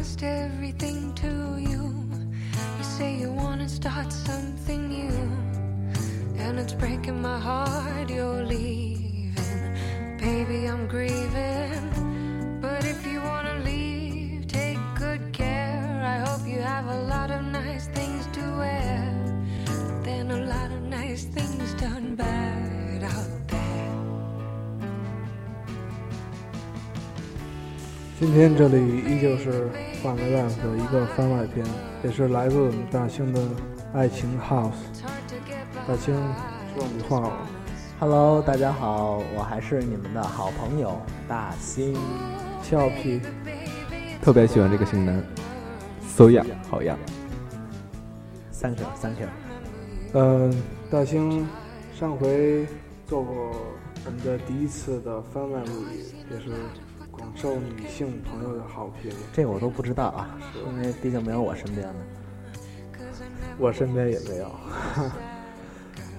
[0.00, 1.84] lost everything to you.
[2.78, 5.18] You say you wanna start something new,
[6.38, 9.76] and it's breaking my heart you're leaving.
[10.16, 11.59] Baby, I'm grieving.
[28.20, 29.66] 今天这里依旧是
[30.02, 31.64] 放个 rap 的一个番外篇，
[32.04, 33.40] 也是来自我们大兴的
[33.94, 34.74] 爱情 house。
[35.88, 36.14] 大兴
[36.74, 37.48] 说两句话吧。
[37.98, 41.96] Hello，大家好，我还是你们的好朋友大兴。
[42.62, 43.22] 俏皮，
[44.20, 45.24] 特别喜欢这个型男
[46.06, 46.98] ，so 样好样。
[48.52, 49.28] Thank you，Thank you。
[50.12, 51.48] 嗯，大兴
[51.98, 52.66] 上回
[53.06, 53.50] 做过
[54.04, 56.50] 我们的第一次的番外录音，也是
[57.20, 59.12] 广受女性朋友的好评。
[59.30, 61.94] 这个我都不知道啊，因为毕竟没有我身边的。
[63.58, 64.50] 我身边也没有。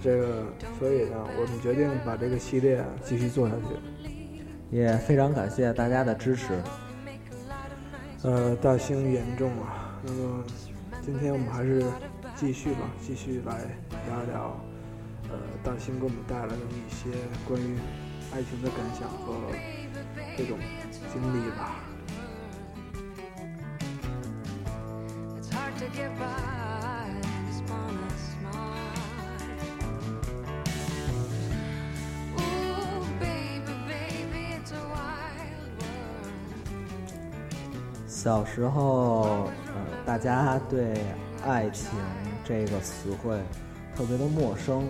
[0.04, 0.46] 这个，
[0.78, 4.76] 所以呢，我们决定把这个系列继续做下去。
[4.76, 6.62] 也非常感谢大家的支持。
[8.22, 10.00] 呃，大兴严重啊。
[10.04, 10.44] 那么，
[11.02, 11.84] 今天我们还是
[12.36, 13.58] 继续吧，继续来
[14.08, 14.62] 聊一聊，
[15.30, 17.10] 呃，大兴给我们带来的一些
[17.48, 17.76] 关于
[18.32, 19.34] 爱情的感想和
[20.38, 20.58] 这种
[21.12, 21.76] 经历吧。
[38.08, 39.74] 小时候，呃，
[40.06, 40.94] 大家对
[41.44, 41.90] 爱情
[42.46, 43.36] 这个词汇
[43.96, 44.88] 特别的陌生，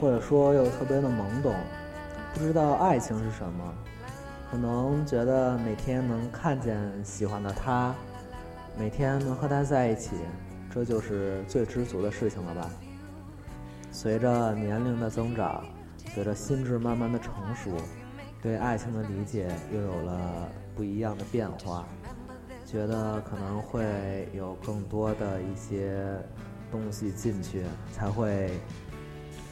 [0.00, 1.54] 或者说又特别的懵懂，
[2.34, 3.72] 不知道爱情是什么，
[4.54, 7.92] 可能觉得每天能看见喜欢的他，
[8.78, 10.10] 每天能和他在一起，
[10.72, 12.70] 这就是最知足的事情了吧。
[13.90, 15.64] 随着年龄的增长，
[16.14, 17.72] 随着心智慢慢的成熟，
[18.40, 21.84] 对爱情的理解又有了不一样的变化。
[22.64, 26.16] 觉得可能会有更多的一些
[26.70, 28.52] 东西进去，才会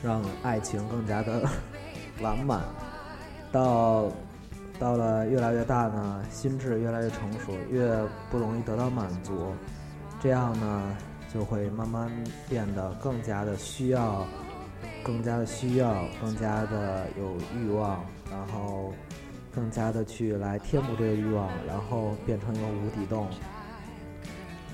[0.00, 1.42] 让爱情更加的
[2.22, 2.60] 完满。
[3.50, 4.12] 到
[4.82, 7.96] 到了越来越大呢，心智越来越成熟，越
[8.32, 9.52] 不容易得到满足，
[10.20, 10.96] 这样呢
[11.32, 12.10] 就会慢慢
[12.48, 14.26] 变得更加的需要，
[15.04, 18.92] 更加的需要，更加的有欲望，然后
[19.54, 23.28] 更加的去来填补这个欲望，然后变成一个无底洞。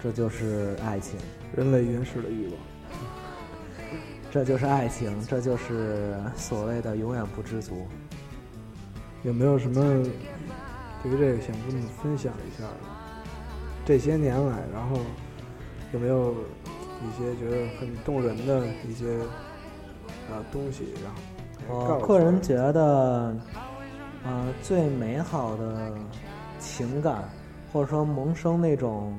[0.03, 1.21] 这就是爱情，
[1.55, 2.57] 人类原始的欲望。
[4.31, 7.87] 这就是爱情，这就是所谓的永远不知足。
[9.23, 9.81] 有没有什么
[11.03, 12.81] 对于这个想跟我们分享一下的？
[13.85, 14.99] 这些年来，然后
[15.93, 19.19] 有没有一些觉得很动人的一些
[20.31, 20.95] 呃东西？
[21.03, 21.21] 然后
[22.01, 23.37] 我个人觉得，
[24.25, 25.93] 呃，最美好的
[26.59, 27.29] 情感，
[27.73, 29.19] 或者说萌生那种，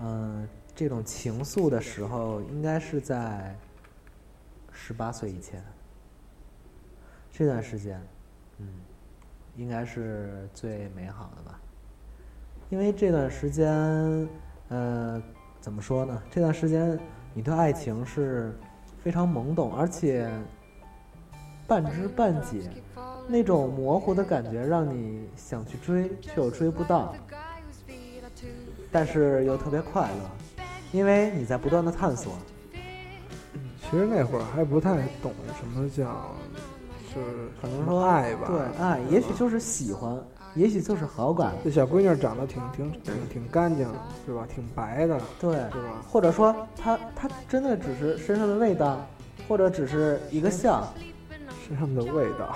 [0.00, 3.56] 嗯、这种情愫的时候，应该是在
[4.72, 5.62] 十八岁以前。
[7.32, 8.06] 这段时间，嗯，
[9.56, 11.60] 应该是最美好的吧。
[12.68, 14.28] 因为这段时间，
[14.68, 15.20] 呃，
[15.60, 16.22] 怎么说呢？
[16.30, 16.98] 这段时间
[17.34, 18.56] 你对爱情是
[19.02, 20.30] 非常懵懂，而且
[21.66, 22.70] 半知半解，
[23.28, 27.14] 那种模糊的感觉让你想去追，却又追不到，
[28.92, 32.34] 但是又特别快乐，因为你在不断的探索。
[33.82, 36.06] 其实那会儿还不太懂什么叫
[37.12, 37.20] 是
[37.60, 40.16] 可能说爱吧，对爱，也许就是喜欢，
[40.54, 43.88] 也许就是好感，这小闺女长得挺挺挺挺干净，
[44.24, 44.46] 是吧？
[44.54, 46.02] 挺白的，对，是吧？
[46.08, 49.04] 或者说她她真的只是身上的味道，
[49.48, 50.92] 或者只是一个笑，
[51.66, 52.54] 身上的味道。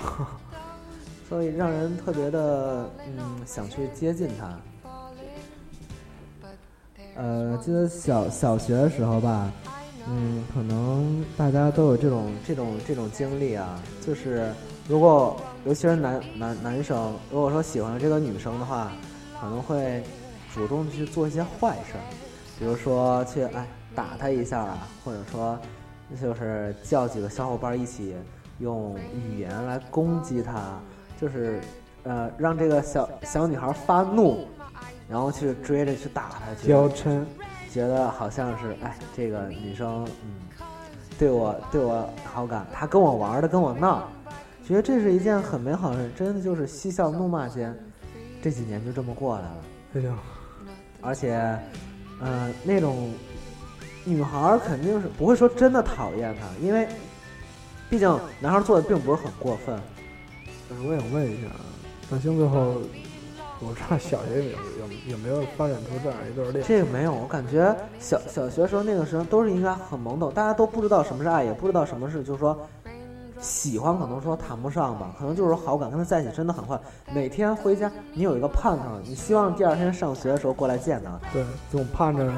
[1.27, 4.57] 所以让人特别的嗯想去接近她。
[7.17, 9.49] 呃，记得小小学的时候吧，
[10.07, 14.51] 嗯，可能大家都有这种这种这种经历啊，就是
[14.87, 15.35] 如果
[15.65, 18.91] 尤其是男男男生，如果说喜欢这个女生的话，
[19.41, 20.03] 可能会
[20.53, 21.93] 主动去做一些坏事，
[22.59, 25.57] 比如说去哎打她一下啊，或者说
[26.21, 28.13] 就是叫几个小伙伴一起
[28.59, 30.79] 用语言来攻击她，
[31.19, 31.59] 就是
[32.03, 34.47] 呃让这个小小女孩发怒，
[35.09, 36.67] 然后去追着去打她去。
[36.67, 37.23] 娇嗔，
[37.75, 40.65] 觉得好像是哎，这个女生嗯，
[41.19, 44.07] 对我对我好感，她跟我玩的，跟我闹，
[44.65, 47.77] 觉得这是一件很美好的事，真的就是嬉笑怒骂间，
[48.41, 49.57] 这几年就这么过来了。
[49.95, 50.17] 哎呀，
[51.01, 51.37] 而且，
[52.21, 53.11] 嗯、那种
[54.05, 56.87] 女孩肯定是不会说真的讨厌他，因为
[57.89, 59.75] 毕竟男孩做的并不是很过分。
[60.69, 61.59] 呃我想问一下啊，
[62.09, 62.77] 大兴最后，
[63.59, 66.63] 我不知道小学有有有没有发展出这样一段恋？
[66.67, 72.57] 这个没有，我感觉小小学时候那个时候都是应该很懵懂，大家都不知道什么是爱，也不知道什么是就是说
[73.39, 76.79] 喜欢，可能说谈不上吧，可能就是好感，跟他在一起真的很快。
[77.13, 82.31] 每天回家，你有一个盼头，你希望第二天上学的时候过来见他，对，总盼着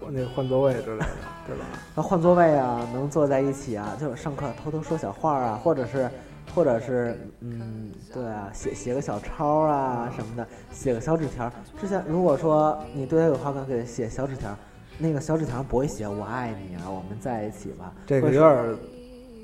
[0.00, 1.06] 换那个换座位之类的，
[1.46, 1.64] 对吧？
[1.94, 6.10] 那换座位啊，能坐在一起啊，就是上课偷偷说小话啊，或者是，
[6.54, 11.50] 或者是，嗯，对啊，写写个小抄啊什么的，写个小纸条。
[11.80, 14.54] 之前如果说你对他有好感，给他写小纸条，
[14.98, 18.76] 那个小纸条上不会写“我爱你啊，我们在一起吧”，这个有点儿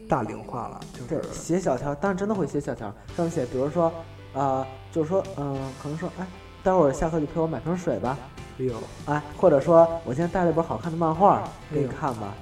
[0.08, 3.92] 大龄化了，就是写小条，但是真的会写小条，上面写，比如说，
[4.34, 6.26] 啊、就是说，嗯、可能说，哎，
[6.62, 8.18] 待会儿下课就陪我买瓶水吧，
[8.58, 8.74] 哎呦，
[9.06, 12.34] 哎，或者说我今天带了一本好看的漫画给你看吧，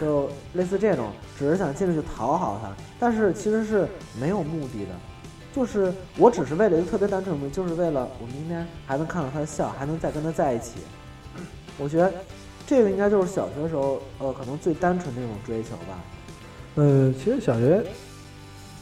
[0.00, 1.08] 就类似这种，
[1.38, 3.88] 只是想进去讨好他，但是其实是
[4.20, 4.90] 没有目的的，
[5.54, 10.80] 就是我只是为了一个特别单纯的目的，就是为了我明天还能看到他的笑，还能再跟他在一起。
[11.78, 12.12] 我觉得
[12.66, 15.98] 这个应该就是小学时候呃可能最单纯的那种追求吧。
[16.76, 17.84] 嗯，其实小学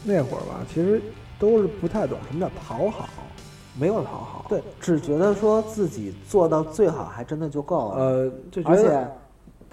[0.02, 1.00] 那会儿吧，其实
[1.38, 3.08] 都是不太懂什么叫讨好，
[3.78, 7.96] 没有讨好，对，只觉得说自己做到最好，还真的就够了。
[7.96, 9.16] 呃，就觉而且得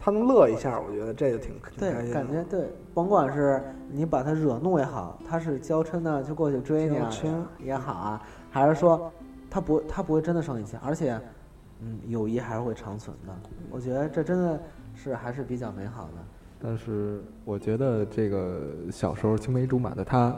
[0.03, 2.13] 他能乐一下，我觉得这就挺挺对开，心的。
[2.15, 7.09] 感觉对，甭管是你把他惹怒也好，他是娇嗔呢就过去追你啊
[7.59, 9.11] 也好啊，还是说
[9.47, 11.21] 他不他不会真的生你气，而且
[11.81, 13.33] 嗯友谊还是会长存的。
[13.69, 14.59] 我觉得这真的
[14.95, 16.13] 是还是比较美好的。
[16.59, 18.59] 但是我觉得这个
[18.91, 20.35] 小时候青梅竹马的他，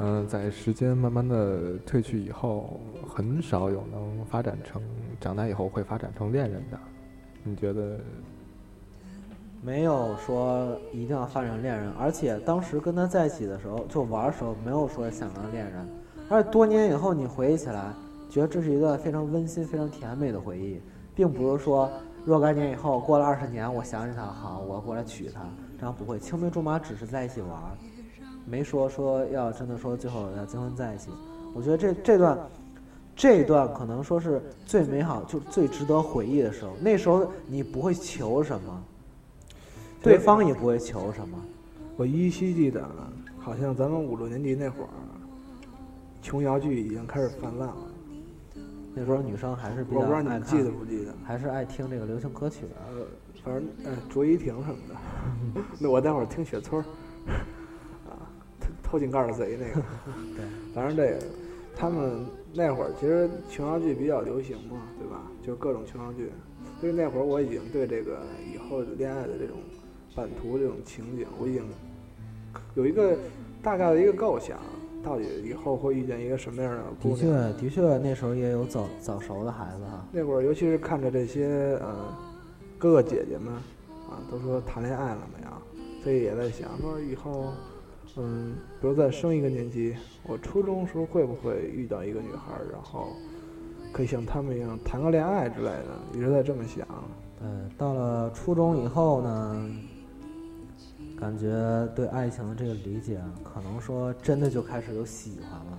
[0.00, 2.78] 嗯、在时间慢慢的褪去以后，
[3.08, 4.82] 很少有能发展成
[5.18, 6.78] 长大以后会发展成恋人的。
[7.42, 7.98] 你觉得？
[9.64, 15.88] 没有说一定要发展恋人，而且当时跟他在一起的时候，就玩的时候没有说想当恋人，
[16.28, 17.92] 而且多年以后你回忆起来，
[18.28, 20.80] 觉得这是一个非常温馨、非常甜美的回忆，
[21.14, 21.88] 并不是说
[22.24, 25.40] 若干年以后过了二十年，我想起他，好，我要过来娶她，
[25.78, 26.18] 这样不会。
[26.18, 27.60] 青梅竹马只是在一起玩，
[28.44, 31.10] 没说说要真的说最后要结婚在一起。
[31.54, 32.36] 我觉得这这段。
[33.14, 36.72] 这段可能说是最美好，就最值得回忆的时候。
[36.80, 38.82] 那时候你不会求什么，
[40.02, 41.38] 对方也不会求什么。
[41.96, 42.84] 我依稀记得，
[43.38, 44.88] 好像咱们五六年级那会儿，
[46.20, 47.76] 琼瑶剧已经开始泛滥了。
[48.94, 51.14] 那时候女生还是比较我不知道你们记得，不记得？
[51.24, 52.68] 还是爱听这个流行歌曲的。
[52.90, 53.06] 呃，
[53.42, 54.94] 反正呃，卓依婷什么的。
[55.78, 56.84] 那我待会儿听雪村儿，
[58.10, 58.28] 啊，
[58.60, 59.80] 偷偷井盖儿的贼那个。
[60.36, 60.44] 对，
[60.74, 61.26] 反正这个，
[61.76, 65.22] 他们那会儿其实琼瑶剧比较流行嘛，对吧？
[65.42, 66.30] 就各种琼瑶剧。
[66.80, 68.22] 所以那会儿我已经对这个
[68.52, 69.56] 以后恋爱的这种
[70.14, 71.62] 版图、这种情景，我已经
[72.74, 73.16] 有一个
[73.62, 74.58] 大概的一个构想，
[75.02, 77.52] 到底以后会遇见一个什么样的姑的娘。
[77.56, 80.06] 确，的确，那时候也有早早熟的孩子哈。
[80.12, 82.14] 那会儿，尤其是看着这些呃
[82.78, 83.54] 哥哥姐姐们
[84.10, 87.52] 啊，都说谈恋爱了没有，所以也在想说以后，
[88.16, 93.08] 嗯，比如再升一个年级，我初中时候会不会遇到一个女孩儿，然后
[93.92, 96.86] 可以像他们一样谈个恋爱之类的，一直在这么想。
[97.44, 99.70] 嗯，到了初中以后呢，
[101.22, 105.78] 感觉对爱情的这个理解，可能说真的就开始有喜欢了。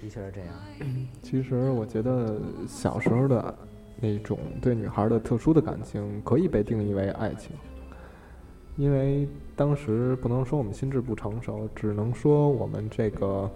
[0.00, 0.54] 的确是这样。
[1.20, 3.54] 其实我觉得小时候的
[4.00, 7.50] 那种对女孩的特殊的感情，可以被定义为爱情，
[8.76, 13.50] 因为当时不能说我们心智不成熟，只能说我们这个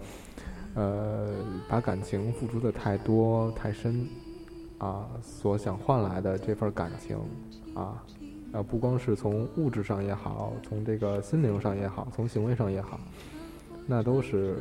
[0.75, 1.29] 呃
[1.67, 4.07] 把感情付出的太多太深
[4.77, 7.17] 啊，所想换来的这份感情
[7.73, 8.03] 啊。
[8.51, 12.99] 啊，不光是从物质上也好，从这个心灵上也好，从行为上也好，
[13.85, 14.57] 那都是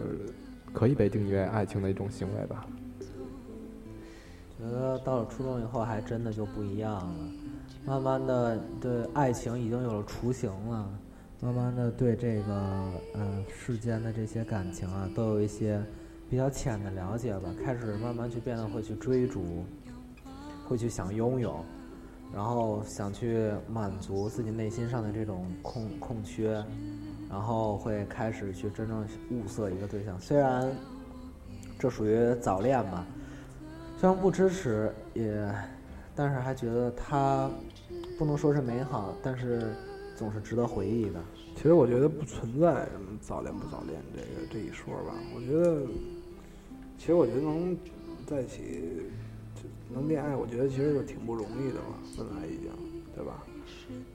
[0.73, 2.67] 可以被定义为爱情的一种行为吧。
[4.59, 7.15] 觉得到了初中以后，还真的就不一样了。
[7.87, 10.91] 慢慢的，对爱情已经有了雏形了。
[11.41, 12.53] 慢慢的，对这个
[13.15, 15.81] 呃世间的这些感情啊，都有一些
[16.29, 17.49] 比较浅的了解吧。
[17.65, 19.65] 开始慢慢去变得会去追逐，
[20.67, 21.65] 会去想拥有，
[22.33, 26.63] 然后想去满足自己内心上的这种空空缺，
[27.29, 30.21] 然后会开始去真正物色一个对象。
[30.21, 30.71] 虽然
[31.79, 33.07] 这属于早恋吧，
[33.99, 35.55] 虽然不支持，也，
[36.15, 37.51] 但是还觉得它
[38.19, 39.75] 不能说是美好，但是
[40.17, 41.21] 总是值得回忆的。
[41.57, 45.15] 其实我觉得不存在什么早恋不早恋这个这一说吧。
[45.35, 45.87] 我觉得，
[46.97, 47.77] 其实我觉得能
[48.27, 49.03] 在一起，
[49.93, 52.71] 能恋爱，我觉得其实就挺不容易的了，本来已经，
[53.15, 53.45] 对吧？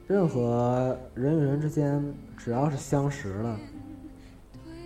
[0.08, 2.04] 任何人与人之间，
[2.38, 3.60] 只要是相识了，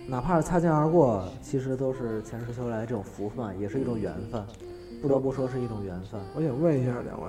[0.06, 4.44] 哪怕是擦肩而过，其实都是前世修来的这种福分，也是一种缘分。
[5.00, 6.20] 不得不说是一种缘分。
[6.34, 7.28] 我想问一下两位，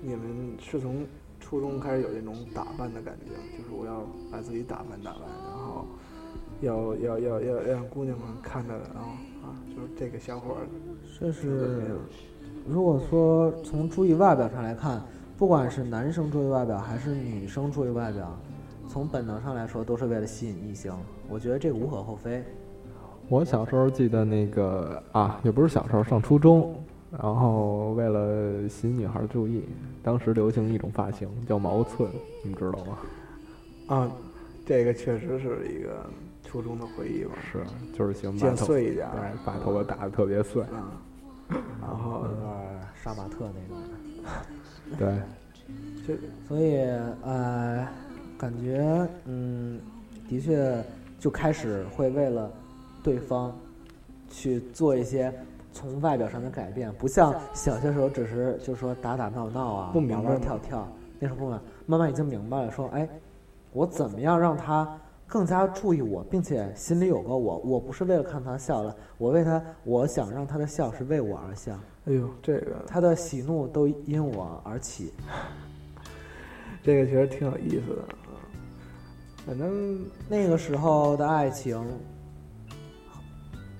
[0.00, 1.04] 你们是从
[1.40, 5.84] 初中开始有这种打扮的感觉，就是我要把自己打扮打扮，然后
[6.60, 9.10] 要要要要要让姑娘们看着，然后
[9.42, 10.66] 啊，就是这个小伙儿
[11.18, 11.98] 这是样
[12.66, 15.02] 如果说从注意外表上来看，
[15.36, 18.34] 不管是男生注意外表还是女生注意外表，
[18.88, 20.92] 从本能上来说都是为了吸引异性。
[21.28, 22.42] 我觉得这个无可厚非。
[23.28, 26.74] 我小时候记得那个啊，也不是小时候，上初中，
[27.10, 29.64] 然后为了吸引女孩注意，
[30.02, 32.08] 当时流行一种发型叫毛寸，
[32.42, 32.98] 你们知道吗？
[33.88, 34.10] 啊，
[34.64, 36.06] 这个确实是一个
[36.42, 37.62] 初中的回忆吧，是，
[37.96, 39.06] 就是喜欢把剪头碎一点
[39.44, 40.62] 把头发打的特别碎。
[40.64, 40.92] 啊，
[41.80, 43.82] 然后有点杀马特那种。
[44.98, 45.20] 对，
[46.06, 46.14] 就
[46.46, 46.76] 所以
[47.22, 47.86] 呃，
[48.38, 49.80] 感觉嗯，
[50.28, 50.82] 的确
[51.18, 52.50] 就开始会为了
[53.02, 53.54] 对方
[54.28, 55.32] 去做一些
[55.72, 63.08] 从外表上的改变，不像小些时候只是就说打打闹闹啊，不明白玩玩跳跳，那时候不明白，慢慢已经明白了，说哎，
[63.72, 64.88] 我怎么样让他
[65.26, 75.12] 更加注意我，并且心里有个我，我不是为了看他笑了，我为他，我想让他的笑是为我而笑，哎呦，这个他的喜怒都因我而起。
[76.82, 78.36] 这个确实挺有意思的啊。
[79.46, 81.82] 反正那个时候的爱情，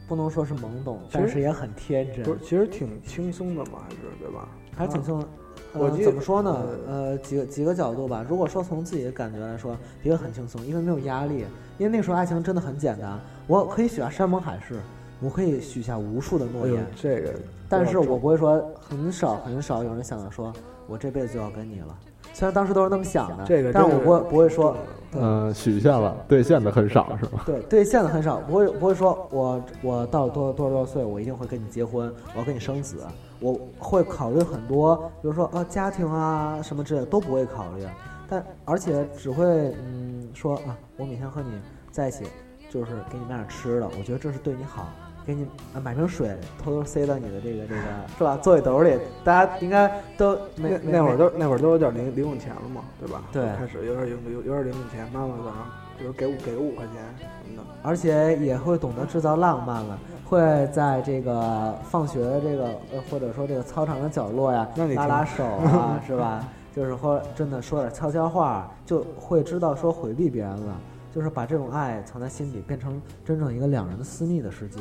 [0.08, 4.48] 不能说是懵懂，但是也很天真不，是，其实挺轻松的嘛，还是对吧？
[4.74, 5.20] 还挺轻松。
[5.20, 5.28] 呃
[5.76, 6.66] 我怎么说呢？
[6.88, 8.24] 呃，几个几个角度吧。
[8.28, 11.44] 如果说从自己的感觉来说，的确很轻松，因为没有压力。
[11.76, 14.80] 因为那时候爱情真的很简单，我可以许下山盟海誓，
[15.20, 17.34] 我可以许下无数的诺言，，这个
[17.68, 20.52] 但是我不会说很少很少有人想到说
[20.86, 21.98] 我这辈子就要跟你了。
[22.32, 24.76] 虽然当时都是那么想的，这个但是我不会不会说
[25.10, 27.42] 对嗯、许下了，兑现的很少，是吗？
[27.44, 32.98] 对，兑现的很少，不会不会说我我到多多少多少岁，我一定会跟你结婚，我要跟你生子，
[33.40, 37.86] 我会考虑很多，比如说啊家庭啊什么之类的都不会考虑，
[38.28, 39.44] 但而且只会
[39.84, 41.50] 嗯说啊，我每天和你
[41.90, 42.24] 在一起，
[42.70, 44.88] 就是给你买点吃的，我觉得这是对你好。
[45.26, 47.80] 给你啊买瓶水，偷偷塞到你的这个这个
[48.18, 48.36] 是吧？
[48.42, 53.22] 座位兜里，大家应该都那那会儿都那会儿都有点零零用钱了嘛，对吧？
[53.32, 55.66] 对开始有点有有有点零用钱，妈妈早上
[55.98, 57.62] 比如给五给五块钱什么的。
[57.82, 59.98] 而且也会懂得制造浪漫了，
[60.34, 66.44] 会在这个放学的这个呃或者说这个操场的角落呀拉拉手啊， 是吧？
[66.74, 70.76] 就是或真的说点悄悄话，就会知道说回避别人了，
[71.14, 74.80] 就是把这种爱藏在心底，变成真正一个两人的私密的世界。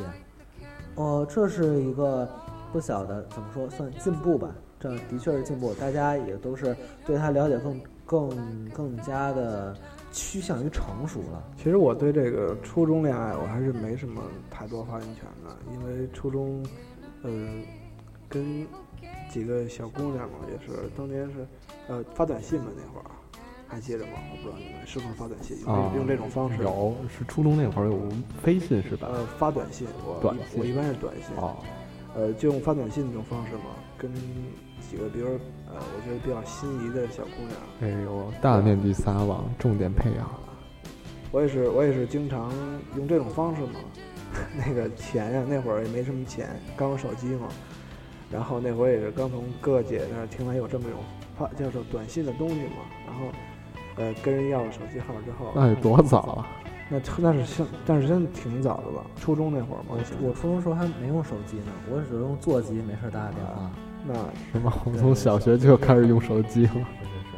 [0.96, 2.28] 哦，这是一个
[2.72, 4.48] 不小的怎么说算进步吧？
[4.80, 9.72] 这的确是进步，大家也都是对他了解更更更加的
[10.14, 11.42] 趋向于成熟了。
[11.56, 16.64] 其实我对这个初中恋爱我还是没什么太多发言权的，因为初中，
[17.22, 17.30] 呃，
[18.28, 18.64] 跟
[19.28, 21.44] 几个小姑娘嘛，也是当年是，
[21.88, 23.10] 呃，发短信嘛那会儿，
[23.66, 24.12] 还记着吗？
[24.30, 26.62] 我不知道你们是不是发短信，用这、啊用这种方式。
[26.62, 28.00] 有，是初中那会儿有
[28.40, 29.08] 飞信是吧？
[29.10, 31.56] 呃，发短信，我短信我一般是短信，哦，
[32.14, 34.12] 呃，就用发短信这种方式嘛，跟
[34.88, 35.28] 几个比如
[35.74, 40.30] 呃，我觉得比较心仪的小姑娘，哎呦，大面积撒网，重点培养。
[41.32, 42.52] 我也是，我也是经常
[42.96, 43.80] 用这种方式嘛。
[44.56, 47.48] 那个钱呀，那会儿也没什么钱，刚有手机嘛。
[48.30, 51.00] 然后那会儿也是刚从哥哥姐那儿听来有这么一种
[51.36, 52.82] 发叫做短信的东西嘛。
[53.06, 53.26] 然后，
[53.96, 56.48] 呃，跟人要了手机号之后，那得多早啊！
[56.90, 59.06] 那那是像，但是真的挺早的吧？
[59.20, 59.90] 初中那会儿嘛，
[60.20, 63.70] 我我初中时候还没用手机呢，我只用座机，没事儿打打电话。
[64.06, 64.14] 那
[64.52, 64.72] 是吗？
[64.84, 66.72] 我从小学就开始用手机了。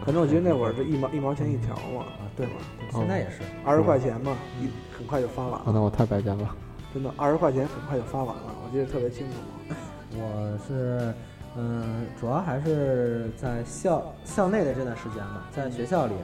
[0.04, 2.52] 反正我觉得那会儿是一毛一毛钱一条嘛，啊，对吧？
[2.92, 3.40] 现在也是。
[3.64, 6.54] 二十块钱嘛，一很快就发完啊，了，那我太败家了。
[6.94, 9.36] 真的二十块钱很快就发完了，我记得特别清楚。
[10.18, 11.12] 我是，
[11.56, 16.14] 嗯，主要还是在校校内的这段时间吧，在学校里，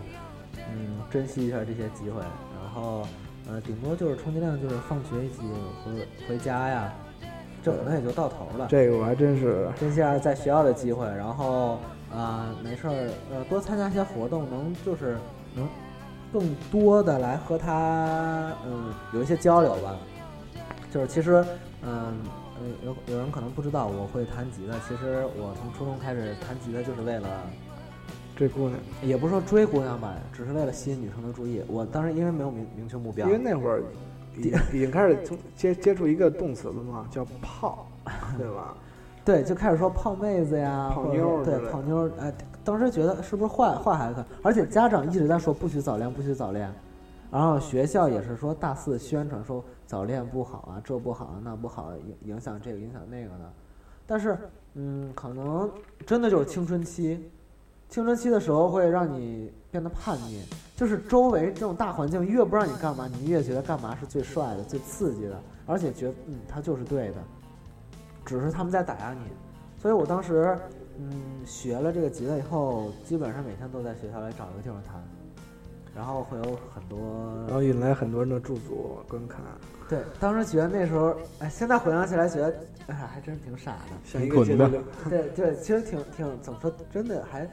[0.57, 3.07] 嗯，珍惜一下这些机会，然后，
[3.49, 5.43] 呃，顶多就是充其量就是放学一起
[5.85, 6.93] 回回家呀，
[7.63, 8.67] 这可能也就到头了。
[8.69, 11.79] 这个我还真是珍惜一下在学校的机会，然后
[12.13, 15.17] 啊、呃没事儿呃多参加一些活动，能就是
[15.55, 15.69] 能
[16.33, 19.97] 更多的来和他嗯有一些交流吧。
[20.91, 21.45] 就是其实
[21.83, 22.15] 嗯
[22.59, 27.29] 呃有有人可能不知道我会弹吉他，其实我从初中开始弹吉他就是为了，
[28.37, 31.63] 追姑娘，也不是说追姑娘吧，只是为了吸引女生的注意。
[31.69, 33.83] 我当时因为没有明明确目标因，为那会儿
[34.37, 37.87] 已经 已经开始从接接触一个动词了嘛，叫泡，
[38.39, 38.75] 对吧？
[39.25, 42.35] 对，就开始说泡妹子呀，泡妞儿之类的泡妞儿，哎，
[42.65, 44.25] 当时觉得是不是坏坏孩子？
[44.43, 46.73] 而且家长一直在说不许早恋，不许早恋，
[47.31, 53.53] 然后学校也是说大肆宣传说早恋不好啊，这不好啊，那不好，影影响这个影响那个的。
[54.05, 54.37] 但是，
[54.75, 55.71] 嗯，可能
[56.05, 57.31] 真的就是青春期，
[57.93, 60.43] 青春期的时候会让你变得叛逆，
[60.75, 67.17] 就是周围这种大环境越不让你干嘛，你越觉得干嘛是最帅的、最刺激的，而且觉得嗯，他就是对的。
[68.25, 69.21] 只是他们在打压你，
[69.77, 70.57] 所以我当时，
[70.99, 71.13] 嗯，
[71.45, 74.95] 学了这个吉他以后，基本上每天都在学校里找一个地方弹，
[75.95, 76.45] 然后会有
[76.75, 76.99] 很多，
[77.47, 79.43] 然后引来很多人的驻足观看，
[79.87, 82.55] 对，当时觉得那时候，哎，现在回想起来觉得，
[82.87, 84.81] 哎，还真是挺傻的，像一个节奏流，
[85.11, 87.47] 对对，其实挺挺怎么说，真的还，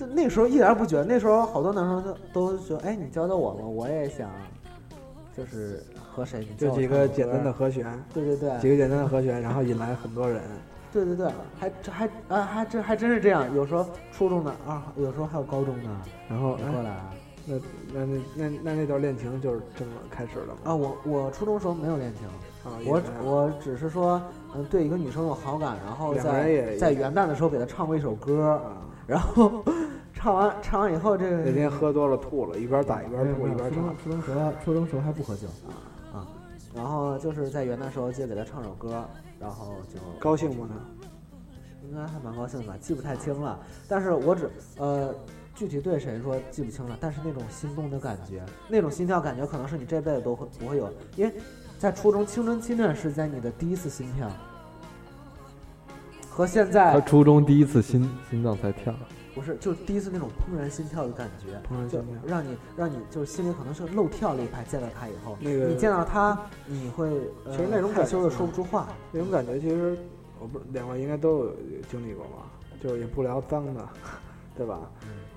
[0.00, 2.02] 就那时候一点儿不觉得，那时候好多男生
[2.32, 4.30] 都都说，哎，你教教我吧，我也想，
[5.36, 10.40] 就是和谁，你就几个简单的和弦，对对对，几个简单的和弦，然后引来很多人。
[10.90, 15.90] 对对对，还这还啊还这还真是这样，有时候初中的啊，有时候还有高中的
[16.30, 16.96] 然后也过哎，来。
[17.44, 17.56] 那
[17.92, 20.60] 那那那那那段恋情就是这么开始了吗？
[20.64, 22.26] 啊，我我初中时候没有恋情，
[22.64, 24.20] 啊，我我只是说，
[24.54, 29.62] 嗯，对一个女生有好感，然后在在元旦的时候给她唱过一首歌，啊，然后
[30.20, 33.96] 唱完唱完以后，这个那天喝多了吐了，一边打一边吐一边初中唱。
[33.96, 35.48] 初中时候初中时候还不喝酒
[36.12, 36.28] 啊，
[36.74, 39.02] 然后就是在元旦时候就给他唱首歌，
[39.40, 40.68] 然后就高兴吗？
[40.68, 43.58] 他应该还蛮高兴的吧，记不太清了。
[43.88, 45.14] 但是我只呃，
[45.54, 51.34] 具体对谁说记不清了，但是那种心动的感觉，那种心跳感觉，可能是你这辈子都会不会有，因为
[51.78, 54.30] 在初中青春期那段时间，你的第一次心跳
[56.28, 58.94] 和现在他在初中第一次心心脏才跳，
[59.34, 67.08] 不是，就是第一次那种怦然心跳的感觉，怦然心跳让你让你就是心里可能是漏跳了一拍，见到他以后，那个你见到他，你会
[67.44, 69.96] 呃其实那种害感觉羞的说不出话，那种感觉，其实
[70.40, 71.56] 我不两位应该都有
[71.90, 72.50] 经历过吧？
[72.82, 73.88] 就是也不聊脏的，
[74.56, 74.90] 对吧？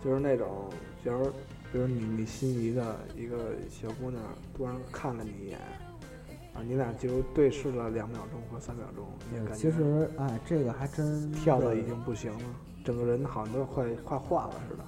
[0.04, 0.70] 就是那种，
[1.04, 1.26] 比如
[1.72, 4.22] 比如你你心仪的一个小姑娘
[4.56, 5.60] 突然看了你一眼，
[6.54, 12.40] 啊，你俩就对视了两秒钟或三秒钟，你也感觉其实哎，这个还真跳的已经不行了，
[12.84, 14.84] 整个人好像都快快化了似的。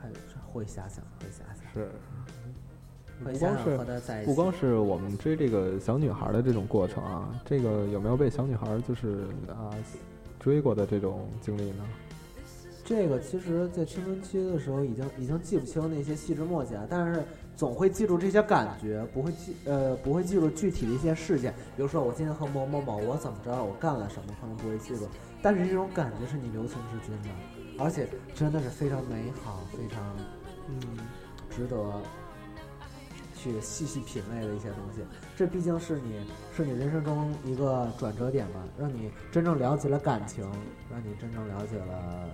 [0.00, 0.14] 还是
[0.46, 1.72] 会遐想，会遐想。
[1.72, 1.90] 是
[3.22, 4.24] 不光是。
[4.24, 9.70] 不光是我们追这个小女孩的这种过程啊，这个有没有被小女孩就是啊
[10.38, 11.84] 追过的这种经历呢？
[12.82, 17.22] 这个，其实，在青春期的时候已经已经记不清那些细枝末节了，但是
[17.60, 21.52] 总会记住这些感觉，不会记呃不会记住具体的一些事件。
[21.76, 25.06] 比如说我今天和某某某我怎么着，我干了什么，可能不会记住，
[25.42, 27.28] 但是这种感觉是你留存至今的，
[27.78, 30.16] 而且真的是非常美好，非常
[30.68, 30.80] 嗯，
[31.50, 32.00] 值得
[33.36, 35.02] 去细细品味的一些东西。
[35.36, 36.24] 这毕竟是你
[36.56, 40.50] 是你人生中一个转折点吧，让你真正了解了感情，
[40.90, 42.30] 让你真正了解了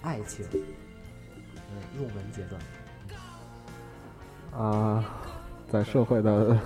[0.00, 2.58] 爱情，嗯，入门阶段。
[4.56, 5.04] 啊，
[5.68, 6.58] 在社会的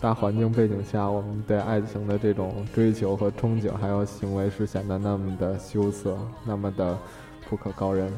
[0.00, 6.96] 大环境背景下，我们对爱情的这种追求和憧憬，还有行为是显得那么的羞涩，那么的
[7.48, 8.12] 不可告人。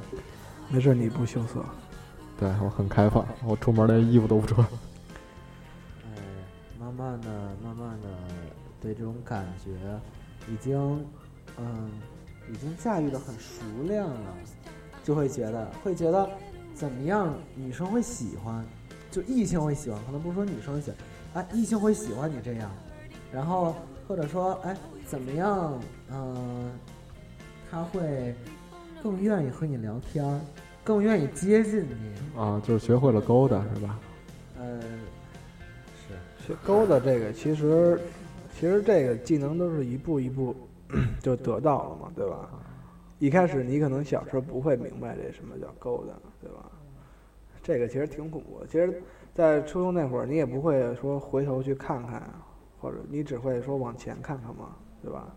[0.68, 1.64] 没事，你不羞涩。
[2.38, 4.66] 对我很开放，我出门连衣服都不穿。
[6.04, 6.10] 哎，
[6.78, 7.28] 慢慢的、
[7.62, 8.08] 慢慢的，
[8.80, 9.70] 对这种感觉
[10.50, 11.04] 已经，
[11.58, 11.90] 嗯，
[12.50, 14.34] 已经驾驭的很熟练了，
[15.04, 16.28] 就会觉得，会觉得
[16.74, 18.64] 怎么样，女生会喜欢，
[19.10, 20.90] 就异性会喜欢，可能不是说女生喜
[21.32, 22.70] 欢，哎，异性会喜欢你这样，
[23.32, 23.74] 然后
[24.06, 26.70] 或者说，哎，怎么样，嗯、
[27.70, 28.34] 他会
[29.02, 30.40] 更愿意和你聊天儿，
[30.84, 33.98] 更愿意接近你，啊，就是学会了勾搭是吧？
[34.58, 36.46] 呃，是。
[36.46, 38.00] 学勾搭这个，其实
[38.54, 40.54] 其实这个技能都是一步一步
[41.22, 42.48] 就得到了嘛，对吧？
[43.18, 46.64] 一开始你可能小时候不会明白这什么叫勾搭，对吧？
[47.70, 48.66] 这个其实挺恐怖。
[48.66, 49.00] 其实，
[49.32, 52.28] 在初中那会儿，你也不会说回头去看看，
[52.80, 55.32] 或者你只会说往前看看嘛，对吧？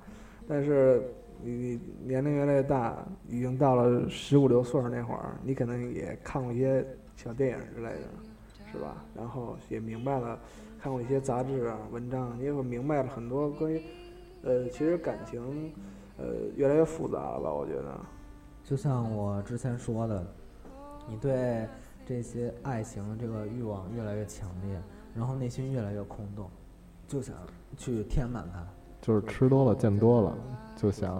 [0.48, 6.84] 但是你年龄越来越大，已经到了十五六岁那会儿，你可能也看过一些
[7.16, 8.00] 小电影之类的，
[8.72, 9.06] 是吧？
[9.16, 10.40] 然后也明白了，
[10.82, 13.80] 看过一些杂志啊、文章，你也会明白了很多关于，
[14.42, 15.72] 呃，其实感情，
[16.18, 17.54] 呃，越来越复杂了吧？
[17.54, 18.00] 我觉得，
[18.64, 20.26] 就像我之前说的，
[21.08, 21.68] 你对
[22.06, 24.82] 这些爱情的这个欲望越来越强烈，
[25.16, 26.50] 然后内心越来越空洞，
[27.08, 27.36] 就想
[27.78, 28.66] 去填满它。
[29.02, 30.38] 就是吃多了见多了，
[30.78, 31.14] 就想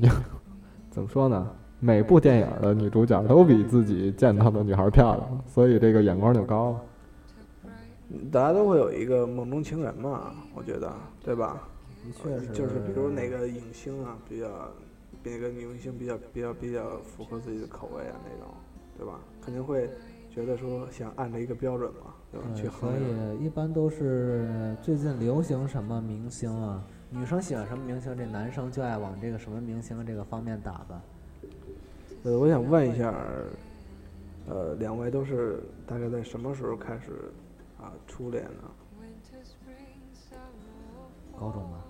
[0.90, 1.50] 怎么说呢？
[1.78, 6.80] 每部电影的女主角都比自己见到的女孩漂亮，所以这个眼光就高了。
[8.30, 11.62] 大家都会有一个梦中情人嘛，我觉得，对吧？
[12.04, 14.48] 的确是，就是比如哪个影星啊，比较
[15.22, 18.52] 哪个女明星比较比较比较符合自己的口味啊那种，
[18.96, 19.20] 对吧？
[19.50, 19.90] 肯定会
[20.32, 22.46] 觉得说想按着一个标准嘛，对吧？
[22.54, 23.34] 去衡量。
[23.36, 31.00] 以一般都是最近流行什么明星啊，女生喜欢什么明星，这男生就爱往这个什么明星这个方面打扮。
[32.22, 33.12] 呃，我想问一下，
[34.46, 37.32] 呃，两位都是大概在什么时候开始
[37.80, 38.70] 啊初恋呢？
[41.36, 41.84] 高中吧，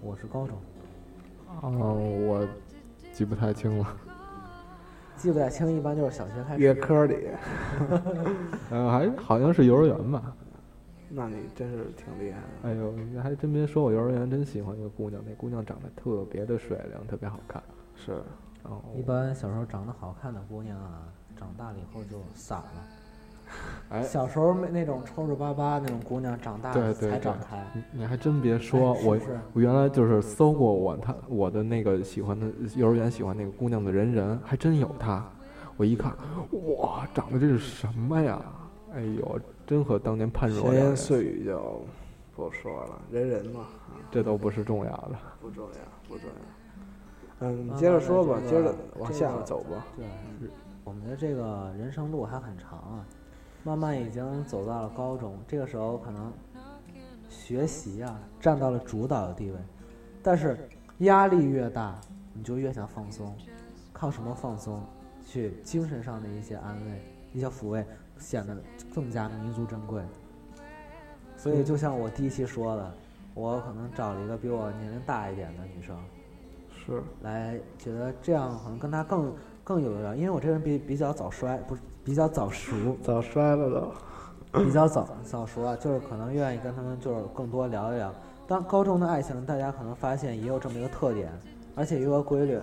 [0.00, 0.56] 我是高中，
[1.60, 1.94] 哦，
[2.26, 2.48] 我
[3.12, 3.96] 记不太清了。
[5.16, 6.60] 记不太清，一般就是小学开始。
[6.60, 6.74] 学。
[6.74, 7.28] 科里，
[8.70, 10.34] 呃，还好像是幼儿园吧。
[11.08, 12.68] 那你真是挺厉害的。
[12.68, 17.62] 哎呦，你还真别说，我幼儿园真喜欢一个姑娘，那姑娘长得特别的水灵，特别好看。
[17.94, 18.12] 是，
[18.62, 21.02] 然后一般小时候长得好看的姑娘啊，
[21.38, 23.03] 长大了以后就散了。
[23.90, 27.64] 哎，小时候没那种抽抽巴巴那种姑娘，长大了对对对才长开。
[27.74, 35.24] 你你还真别说，我哎是是我原来就是搜过我他我的那个喜欢的幼儿园喜欢那个姑娘的人人，还真有她。
[35.76, 36.12] 我一看，
[36.78, 38.40] 哇，长得这是什么呀？
[38.94, 40.96] 哎呦，真和当年判若闲言。
[40.96, 41.84] 碎语就
[42.34, 45.16] 不说了，人人嘛，啊，这都不是重要的。
[45.40, 46.34] 不重要，不重要。
[47.40, 49.84] 嗯，慢接着说吧，接着往下走吧。
[49.96, 50.06] 对，
[50.84, 53.04] 我们的这个人生路还很长啊，
[53.64, 56.32] 慢慢已经走到了高中，这个时候可能
[57.30, 59.56] 学习啊占到了主导的地位，
[60.22, 61.98] 但是压力越大，
[62.34, 63.34] 你就越想放松，
[63.92, 64.80] 靠什么放松？
[65.26, 67.84] 去精神上的一些安慰、一些抚慰，
[68.18, 68.54] 显得
[68.94, 70.02] 更加弥足珍贵。
[71.34, 72.94] 所以，就像我第一期说的，
[73.32, 75.98] 我可能找了一个比我年龄大一点的女生，
[76.70, 83.92] 是，来觉得这样可能跟她更更有缘，因为我这个人比比较早衰，不是比较早熟，早衰了都。
[84.62, 88.14] 比较早早熟啊，就是可能愿意跟他们就是更多聊一聊。
[88.46, 91.32] 当高中的爱情，大家可能发现也有这么一个特点，
[91.74, 92.60] 而且有个规律，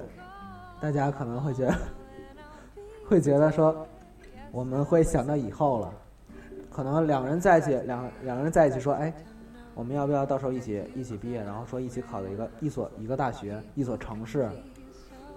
[0.79, 1.75] 大家可能会觉得
[3.09, 3.75] 会觉得说，
[4.53, 5.93] 我们会想到以后了，
[6.69, 9.13] 可能两个人在一起，两两个人在一起说，哎，
[9.75, 14.49] 我们要不要到时候一起一起毕业，然后说一起考的一个一所一个大学一所城市，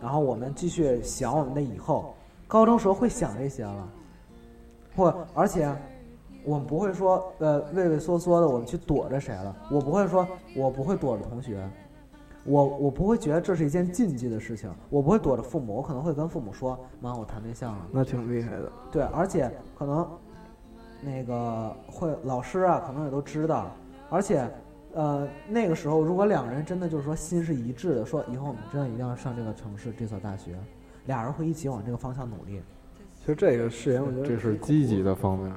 [0.01, 2.15] 然后我们继续想我们的以后。
[2.55, 3.89] 高中时候会想这些了，
[4.95, 5.69] 或而且
[6.45, 11.69] 我们不会说呃畏畏缩缩的我们去躲着谁了，我不会说我不会躲着同学，
[12.45, 17.89] 我我不会觉得这是一件禁忌的事情，我不会躲着父母，我可能会跟父母说妈我谈对象了。
[17.91, 18.71] 那挺厉害的。
[18.93, 20.09] 对，而且可能
[21.01, 23.67] 那个会老师啊，可能也都知道，
[24.09, 24.49] 而且
[24.93, 30.57] 呃那个时候，如果两个人真的就是说心是一致的，说以后我们真的一定要上这个城市这所大学，
[31.07, 32.61] 俩人会一起往这个方向努力。
[33.21, 35.53] 其实这个誓言，我觉得这是积极的方面。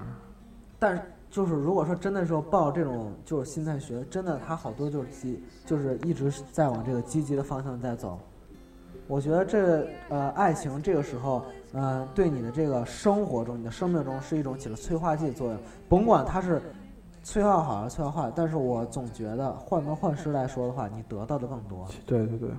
[0.79, 8.17] 但是就是如果说真的说抱这种就是心态学，真的他好多就是积，就是一直在往这个积极的方向在走。
[9.07, 15.57] 我觉得这呃爱情这个时候，呃对你的这个生活中、你的生命中是一种起了催化剂作用，
[15.89, 16.61] 甭管它是
[17.23, 21.85] 催化好还是催化坏，但是我总觉得患得患失来说的话，你得到的更多。
[22.05, 22.49] 对对对，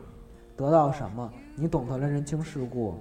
[0.57, 1.31] 得到什么？
[1.59, 2.95] 你懂得了人情世故，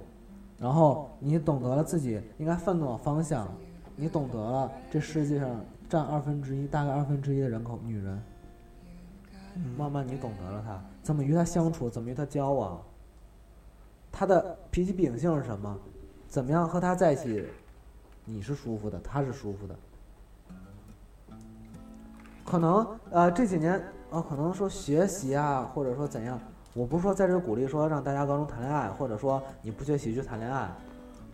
[0.58, 3.46] 然后你懂得了自己应该奋斗的方向，
[3.94, 5.48] 你懂得了这世界上
[5.88, 8.20] 占二分之一，大概二分之一的人口女人，
[9.76, 12.82] 慢慢你懂得了她怎么与她相处，怎么与她交往，
[14.10, 15.78] 她的脾气秉性是什么，
[16.26, 17.44] 怎么样和她在一起，
[18.24, 19.76] 你是舒服的，她是舒服的。
[22.44, 26.40] 可能呃这几年呃可能说学习啊，或者说怎样，
[26.74, 30.68] 我不是说在这鼓励说让大家高中谈恋爱，或者说你不学习去谈恋爱，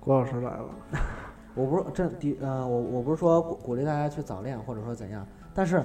[0.00, 0.64] 郭老师来了。
[1.54, 5.84] 我不是这第呃我我不是说鼓鼓励大家去早恋或者说怎样，但是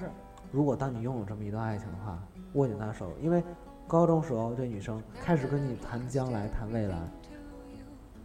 [0.52, 2.18] 如果当你拥有这么一段爱情的话，
[2.54, 3.44] 握紧她的手，因为
[3.88, 6.98] 高中时候这女生开始跟你谈将来谈未来，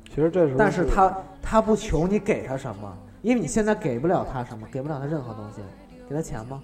[0.08, 5.60] 其实这时候，但是她她不求你给她什么，因为你现在给不了她什么，给不了她任何东西，
[6.08, 6.62] 给她钱吗？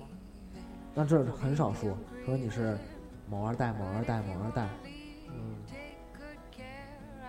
[0.94, 1.88] 那这是很少数，
[2.25, 2.79] 说你是
[3.31, 4.69] 某二代某二代某二代，
[5.29, 5.55] 嗯，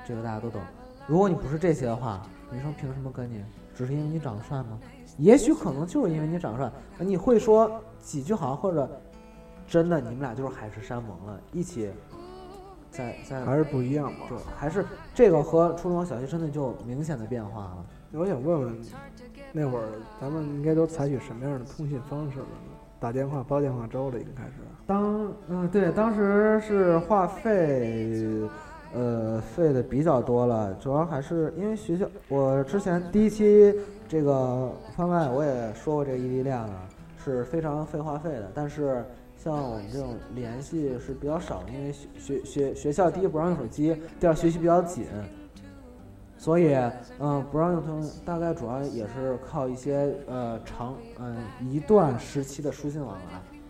[0.03, 0.59] 这个大家都懂。
[1.05, 3.45] 如果你不是这些的话，女生凭什么跟你？
[3.75, 4.79] 只是因为你长得帅吗？
[5.17, 6.71] 也许可能就是因为你长得帅，
[7.05, 8.89] 你会说几句好，或者
[9.67, 11.91] 真的你们俩就是海誓山盟了，一起
[12.89, 14.25] 在在还是不一样吧。
[14.27, 14.83] 对，还是
[15.13, 17.85] 这个和初中小学真的就明显的变化了。
[18.13, 18.81] 我想问问，
[19.51, 19.87] 那会儿
[20.19, 22.71] 咱们应该都采取什么样的通信方式了呢？
[22.99, 24.53] 打电话、煲电话粥了，已经开始。
[24.91, 28.13] 当嗯对，当时是话费，
[28.93, 33.73] 呃费的比较多了，主要还是因为学校，我之前第一期
[34.09, 36.89] 这个番外我也说过这个异地恋了，
[37.23, 39.05] 是非常费话费的，但是
[39.37, 45.05] 像我们这种联系是比较少，因为学学学学校第一不让用手机，第二学习比较紧，
[46.37, 46.75] 所以
[47.17, 53.60] 嗯不让用通，大概主要也是靠一些呃长嗯、一段时期的书信往来。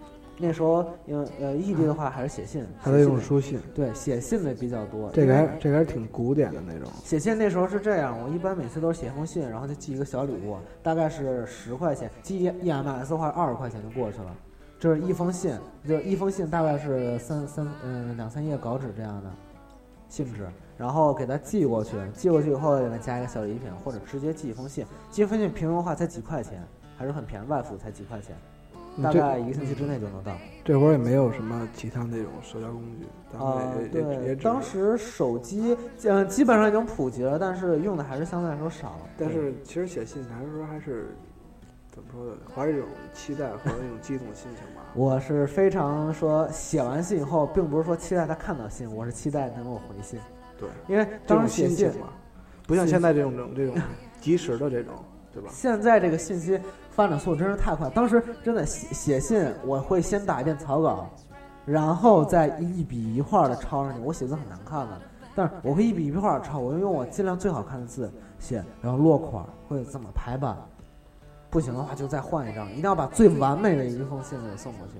[0.41, 5.09] 那时候因为呃异地的话还是写信，还得用书信，对写信的比较多。
[5.11, 6.91] 这个还这个还是挺古典的那种。
[7.03, 14.35] 写信那时候是这样，我一般每次都是写一封信，然后就寄一个小礼物，大概是十块钱，寄 EMS 的话二十块钱就过去了。
[14.79, 15.55] 就是一封信，
[15.87, 19.29] 就是一封信大概是三三嗯两三页稿纸这样的
[20.09, 26.63] 信纸，然后给他寄过去，寄过去以后给他加一个小礼品，或者直接寄一封信，寄一封信平邮的话才几块钱，
[26.97, 28.35] 还是很便宜，外服才几块钱，
[29.01, 30.31] 大概一个星期之内就能到。
[30.63, 38.99] 这会儿也没有什么其他那种社交工具，当啊时，也当时手机嗯基本上已经普及了，但是用的还是相对来说少。
[39.17, 41.15] 但是其实写信来说还是
[41.91, 44.83] 怎么说呢，怀着一种期待和一种激动的心情吧。
[44.93, 50.19] 我是非常说写完信以后，并不是说期待他看到信，我是期待能给我回信，
[50.59, 52.09] 对，因为当时写信，嘛，
[52.67, 53.75] 不像现在这种这种这种
[54.19, 54.93] 及时的这种，
[55.33, 55.49] 对吧？
[55.51, 56.59] 现在这个信息
[56.91, 57.89] 发展速度真是太快。
[57.89, 61.09] 当时真的写写信，我会先打一遍草稿，
[61.65, 63.99] 然后再一笔一画的抄上去。
[64.01, 65.01] 我写字很难看的，
[65.33, 70.55] 但是我会一笔一画的抄，我会用我尽量最好看的字写，然后落款会怎么排版。
[71.49, 74.93] 不行的话就再换一张，一定要把最完美的一封信给送过去，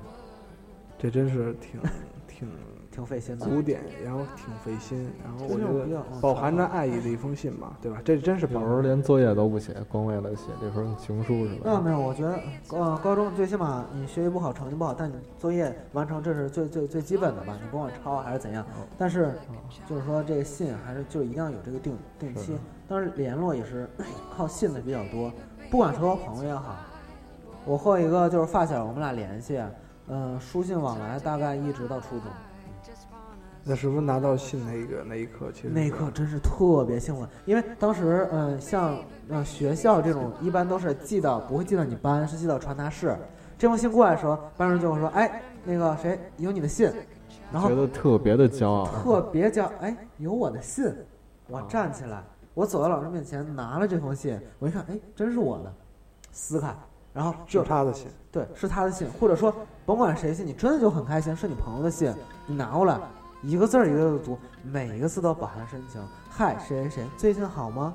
[0.98, 1.80] 这真是挺
[2.28, 2.50] 挺
[2.92, 3.46] 挺费心的。
[3.46, 8.02] 古典，然后挺费心，然后我觉种比较饱含着爱意的一封信嘛，对吧？
[8.04, 11.62] 这真是有时候连作业都不写，光为了写这封情书是吧？
[11.64, 12.38] 没有没有，我觉得
[12.72, 18.66] 呃高中最起码你学习不好，成绩不好，但你作业完成这是最最最基本的吧，你甭管抄还是怎样。
[18.98, 19.34] 但是
[19.88, 23.90] 就是说这个信还是就一定要有这个定定期是，当然联络也是
[24.36, 25.32] 靠信的比较多，
[25.70, 26.76] 不管是和朋友也好，
[27.66, 29.62] 我和一个就是发小，我们俩联系，
[30.10, 32.28] 嗯、书信往来大概一直到初中。
[33.64, 38.98] 那是不是拿到信那个那一刻，其实那一刻真是特别兴奋，因为当时嗯、像
[39.30, 43.16] 呃学校这种一般都是寄到不会寄到你班，是寄到传达室。
[43.58, 46.92] 这封信过来的时候，班主任就会说：“哎，那个谁有你的信。”
[47.54, 48.86] 然后觉得特别的骄傲。
[48.88, 50.92] 特别骄傲哎有我的信，
[51.48, 55.72] 我站起来，我走到老师面前拿了这封信，我一看哎真是我的，
[56.32, 56.74] 撕开，
[57.14, 59.54] 然后是就他的信，对是他的信，或者说
[59.86, 62.12] 甭管谁信，你真的就很开心，是你朋友的信，
[62.48, 62.98] 你拿过来，
[63.42, 66.02] 一个字儿一个字儿地读，每一个字都饱含深情。
[66.30, 67.94] 嗨，谁谁谁最近好吗？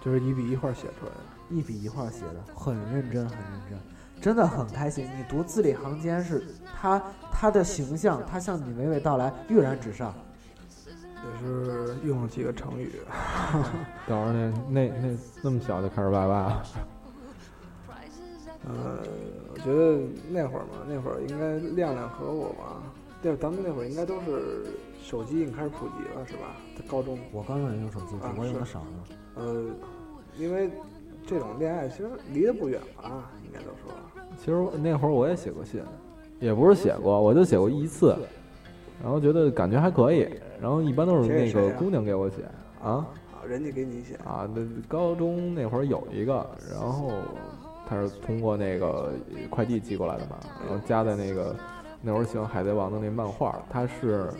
[0.00, 1.20] 就是一笔一画写出来的。
[1.48, 3.78] 一笔一画写的，很认真，很认真，
[4.20, 5.08] 真的很开心。
[5.16, 6.46] 你读字里行间是
[6.80, 10.14] 他他的形象，他向你娓娓道来，跃然纸上。
[11.16, 12.92] 也是用了几个成语，
[14.06, 16.62] 到时候那那那那么小就开始拜拜了，
[18.68, 18.98] 呃，
[19.52, 22.80] 我觉得那会儿嘛，那会儿应该亮亮和我吧，
[23.26, 24.66] 那咱们那会儿应该都是
[25.02, 26.54] 手机已经开始普及了，是吧？
[26.78, 29.16] 在高中，我刚用用手机，啊我用的少呢。
[29.34, 29.64] 呃，
[30.38, 30.70] 因为
[31.26, 33.92] 这种恋爱其实离得不远吧，应该都说。
[34.38, 35.82] 其实那会儿我也写过信，
[36.38, 38.16] 也不是写过，我就写过一次，
[39.02, 40.28] 然后觉得感觉还可以，
[40.60, 42.44] 然后一般都是那个姑娘给我写
[42.80, 47.10] 啊啊，人家给你写，啊，那高中那会儿有一个，然后
[47.88, 49.12] 他是通过那个
[49.50, 51.56] 快递寄过来的嘛，然后加在那个
[52.06, 54.30] 那会儿喜欢海贼王的那漫画，他是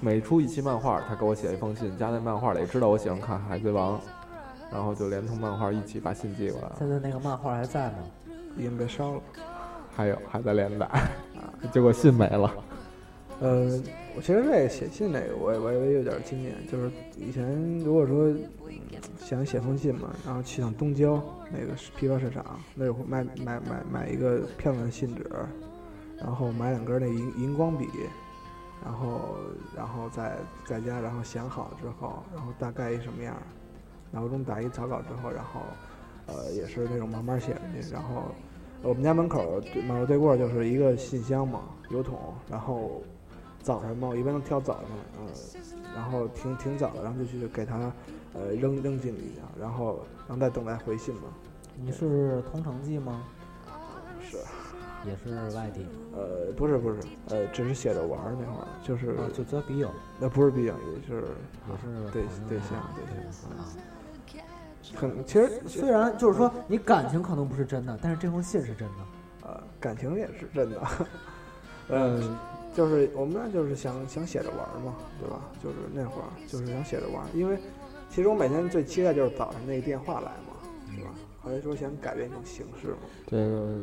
[0.00, 4.00] 每出一期漫画，他给我写一封信，加在漫画里，知道我喜欢看海贼王，
[4.72, 6.68] 然后就连同漫画一起把信寄过来。
[6.76, 7.98] 现在那个漫画还在吗？
[8.56, 9.22] 已经被烧了。
[9.94, 12.52] 还有还在连载，啊 结果信没了。
[13.40, 13.80] 呃，
[14.16, 18.38] 我其实这个写信这个，我也我也有点经验，就是以前如果说、嗯
[19.20, 25.24] 想写封信嘛，然后去趟东郊那个批发市场，那会买买买买一个漂亮的信纸，
[26.20, 27.88] 然后买两根那荧荧光笔，
[28.84, 29.36] 然后
[29.76, 33.42] 然后在在家，然后想好之后，然后大概一什么样儿，
[34.10, 35.60] 脑中打一草稿之后，然后
[36.26, 38.24] 呃也是那种慢慢写上去，然后
[38.82, 42.18] 我们家门口对马路对过就是一个信箱嘛，邮筒，
[42.50, 43.02] 然后
[43.62, 44.84] 早上嘛，我一般都挑早上，
[45.20, 45.28] 嗯、
[45.94, 47.92] 然后挺挺早的，然后就去给他
[48.34, 51.22] 呃扔扔进里头，然后然后再等待回信嘛。
[51.80, 53.22] 你是同城记吗？
[55.16, 61.22] 是，也是外地呃，不是不是，呃，只是写着玩儿那会儿，就是啊，就做笔友，那不是笔友，也是
[61.68, 63.64] 也是对对啊象对对象啊。
[64.96, 68.94] 很其实虽然就是说你感情可能不是真的，但是这封信是真的。
[69.42, 70.80] 呃感情也是真的，
[71.88, 72.36] 嗯，
[72.74, 75.40] 就是我们那就是想想写着玩儿嘛，对吧？
[75.62, 77.58] 就是那会儿就是想写着玩儿，因为
[78.10, 80.54] 其实我每天最期待就是早上那个电话来嘛，
[80.94, 81.10] 是吧？
[81.40, 83.78] 后来说想改变一种形式嘛，这个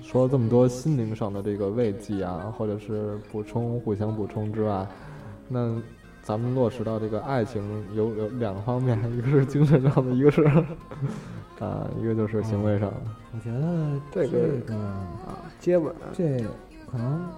[0.00, 4.86] 说了这么多心灵上的这个慰藉啊，或者是补充、互相补充之外，
[5.48, 5.76] 那
[6.22, 7.62] 咱们落实到这个爱情
[7.94, 10.44] 有有两个方面，一个是精神上的，一个是
[11.58, 12.96] 啊，一个就是行为上的。
[13.34, 16.38] 我觉得这个个啊，接吻，这
[16.90, 17.28] 可能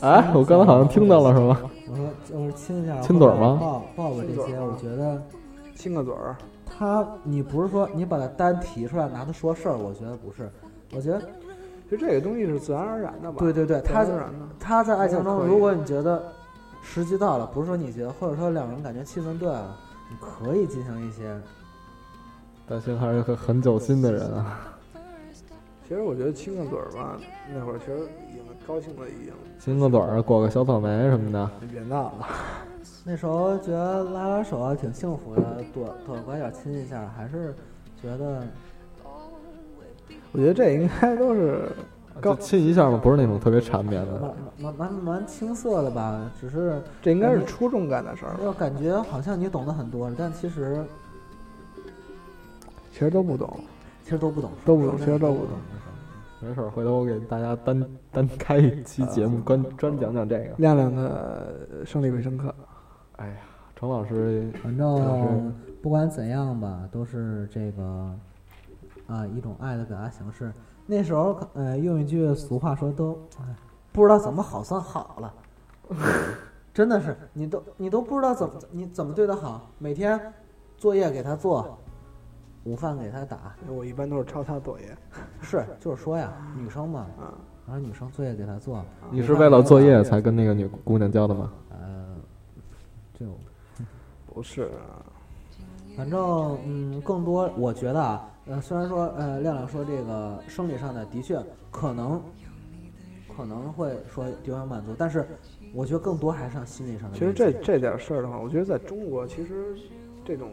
[0.00, 1.70] 哎，我刚才好像听到了，是吗？
[1.90, 5.22] 我说就是亲一下，亲嘴儿吗抱抱个这些，我觉得
[5.74, 10.50] 亲个嘴儿，他你不是说你把他单提出来拿他说事儿，我觉得不是，
[10.94, 11.22] 我觉得
[11.84, 13.38] 其实这个东西是自然而然的吧？
[13.38, 14.46] 对对对，他自然的。
[14.58, 16.22] 他在爱情中，如果你觉得
[16.82, 19.76] 时机到了，不是说你觉得，或者说两个人感觉气氛对了，
[20.10, 21.38] 你可以进行一些
[22.66, 24.70] 大兴还是个很走心的人啊。
[25.86, 27.18] 其实我觉得亲个嘴儿吧，
[27.52, 27.98] 那会儿其实
[28.30, 32.26] 已经高兴了已经亲个嘴儿，裹个小草莓什么的，别闹了。
[33.04, 37.54] 那时候觉得拉拉手啊挺幸福的，躲躲拐角亲一下，还是
[38.00, 38.42] 觉得
[40.34, 41.62] 我觉得这应该都是
[42.20, 44.34] 就亲一下嘛，不是那种特别缠绵的。
[44.58, 50.84] 蛮蛮蛮蛮青涩的吧，只是这应该是初中干的事儿，要感觉好像你懂得很多，但其实
[52.90, 53.58] 其实都不懂。
[54.02, 55.56] 其实都不懂，都不懂其实都不懂
[56.40, 60.50] 没事儿，回头我给大家单单开一期节目，专专讲讲这个。
[60.58, 61.54] 亮亮的
[61.86, 62.54] 生理卫生课，
[63.16, 63.36] 哎呀，
[63.74, 68.14] 程老师反正不管怎样吧，都是这个
[69.06, 70.52] 啊一种爱的表达形式。
[70.86, 73.44] 那时候呃用一句俗话说都，哎，
[73.92, 75.34] 不知道怎么好算好了，
[76.72, 80.20] 真的是你都你都不知道怎么你怎么对他好，每天
[80.76, 81.78] 作业给他做，
[82.64, 84.96] 午饭给他打，我一般都是抄他作业
[85.40, 87.32] 是就是说呀，女生嘛，啊。
[87.66, 91.50] 然后女生作业给他做，你是为了作业才跟那个女姑娘交的吗？
[91.70, 92.14] 呃，
[93.18, 93.24] 就
[94.26, 95.00] 不是啊，
[95.96, 102.20] 反正嗯，更多我觉得啊，呃，虽然说呃，亮亮说这个生理上的的确可能
[103.34, 105.26] 可能会说丢人满足，但是
[105.74, 107.32] 我觉得更多还是上心理上的其实。
[107.32, 109.76] 这这点事儿的话，我觉得在中国其实
[110.24, 110.50] 这种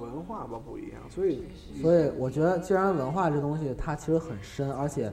[0.00, 1.44] 文化吧不一样，所以
[1.80, 5.12] 所以我觉得，既然文化这东西它其实很深，而且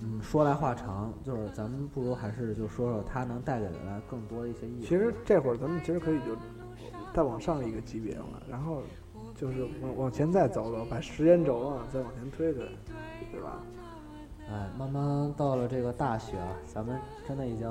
[0.00, 4.82] 嗯说来话长，就是咱们不如还是就说说它能带给来更多的一些意义。
[4.82, 6.36] 其实这会儿咱们其实可以就
[7.12, 8.82] 再往上一个级别了，然后
[9.42, 12.64] 就是往往前再走走，把时间轴啊再往前推推，
[13.32, 13.58] 对吧？
[14.48, 17.68] 哎，慢慢到了这个大学啊，咱们真的已经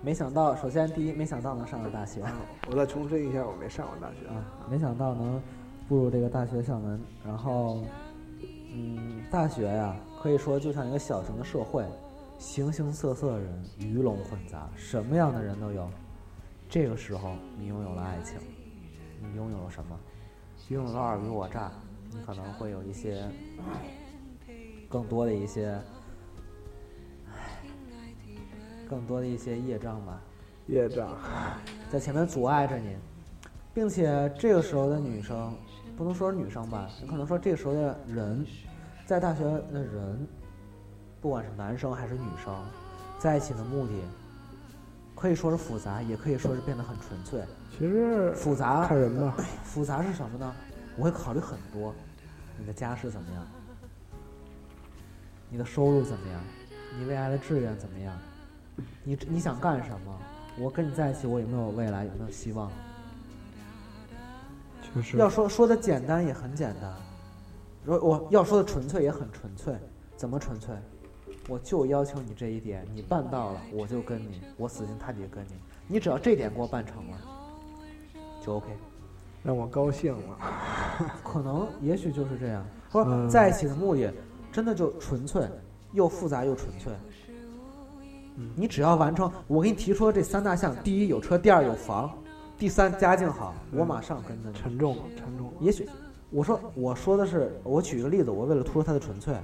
[0.00, 2.22] 没想到，首先第一没想到能上了大学。
[2.22, 2.32] 啊，
[2.70, 5.38] 我再重申一下，我没上过大学啊，没想到能
[5.86, 7.82] 步入这个大学校门，然后，
[8.72, 11.84] 嗯，大学呀，可以说就像一个小型的社会，
[12.38, 15.86] 形形色色的人，鱼龙混杂，什么样的人都有。
[16.70, 18.38] 这个时候，你拥有了爱情，
[19.20, 20.00] 你拥有了什么？
[20.68, 21.70] 拥有了尔虞我诈，
[22.10, 23.22] 你可能会有一些
[24.88, 25.78] 更多的一些，
[27.30, 27.60] 唉，
[28.88, 30.20] 更多的一些业障吧。
[30.66, 31.14] 业障，
[31.92, 32.96] 在前面阻碍着你，
[33.74, 35.54] 并且这个时候的女生，
[35.96, 38.46] 不能说是女生吧，你可能说这个时候的人，
[39.04, 40.26] 在大学的人，
[41.20, 42.54] 不管是男生还是女生，
[43.18, 43.92] 在一起的目的，
[45.24, 47.42] 可以说是复杂，也可以说是变得很纯粹。
[47.70, 49.34] 其实复杂看人吧，
[49.64, 50.54] 复杂是什么呢？
[50.98, 51.94] 我会考虑很多，
[52.58, 53.46] 你的家世怎么样，
[55.48, 56.38] 你的收入怎么样，
[56.98, 58.14] 你未来的志愿怎么样，
[59.02, 60.14] 你你想干什么？
[60.58, 62.70] 我跟你在一起，我有没有未来，有没有希望？
[64.94, 66.92] 就是要说说的简单也很简单，
[67.86, 69.74] 我我要说的纯粹也很纯粹。
[70.18, 70.74] 怎么纯粹？
[71.48, 75.50] 我就要求你这一点，你办到了，我就跟你，我死心塌地跟你。
[75.86, 77.18] 你只要这点给我办成了，
[78.44, 78.66] 就 OK。
[79.42, 80.38] 让我高兴了。
[81.22, 84.10] 可能也许就是这样，不是嗯在一起的目的
[84.50, 85.46] 真的就纯粹，
[85.92, 86.92] 又复杂又纯粹。
[88.36, 92.10] 嗯你只要完成我给你提出的这三大项：第一有车，第二有房，
[92.58, 94.54] 第三家境好，我马上跟着你。
[94.54, 95.52] 沉重，沉重。
[95.60, 95.86] 也许
[96.30, 99.36] 我说我说的是，我举一个例子，我为了突出它的纯粹。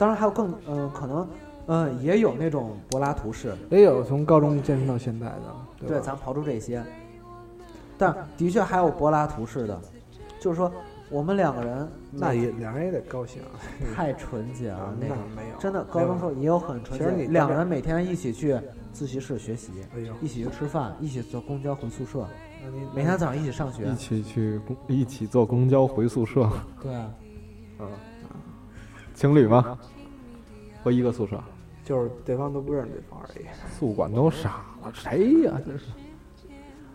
[0.00, 1.28] 当然还有更嗯、呃可能
[1.66, 6.82] 嗯、呃也有那种柏拉图式，也有从高中健身到现在的，对对，咱刨出这些，
[7.98, 9.78] 但的确还有柏拉图式的，
[10.40, 10.72] 就是说
[11.10, 13.52] 我们两个人那也两人也得高兴啊。
[13.94, 15.16] 太纯洁了啊，那种。
[15.28, 18.58] 那没有，真的，高中时候也有很纯洁，其实你两个人每天一起去
[18.94, 19.70] 自习室学习，
[20.22, 22.26] 一起去吃饭，一起坐公交回宿舍，
[22.94, 23.94] 每天早上一起上学一。
[23.94, 26.48] 起去公一起坐公交回宿舍，
[26.82, 27.10] 对啊，
[27.80, 27.88] 嗯，
[29.20, 29.78] 情侣吗？
[30.82, 31.38] 或一个宿舍？
[31.84, 33.44] 就是对方都不认识对方而已。
[33.78, 35.60] 宿管都傻了，谁呀？
[35.66, 35.84] 这是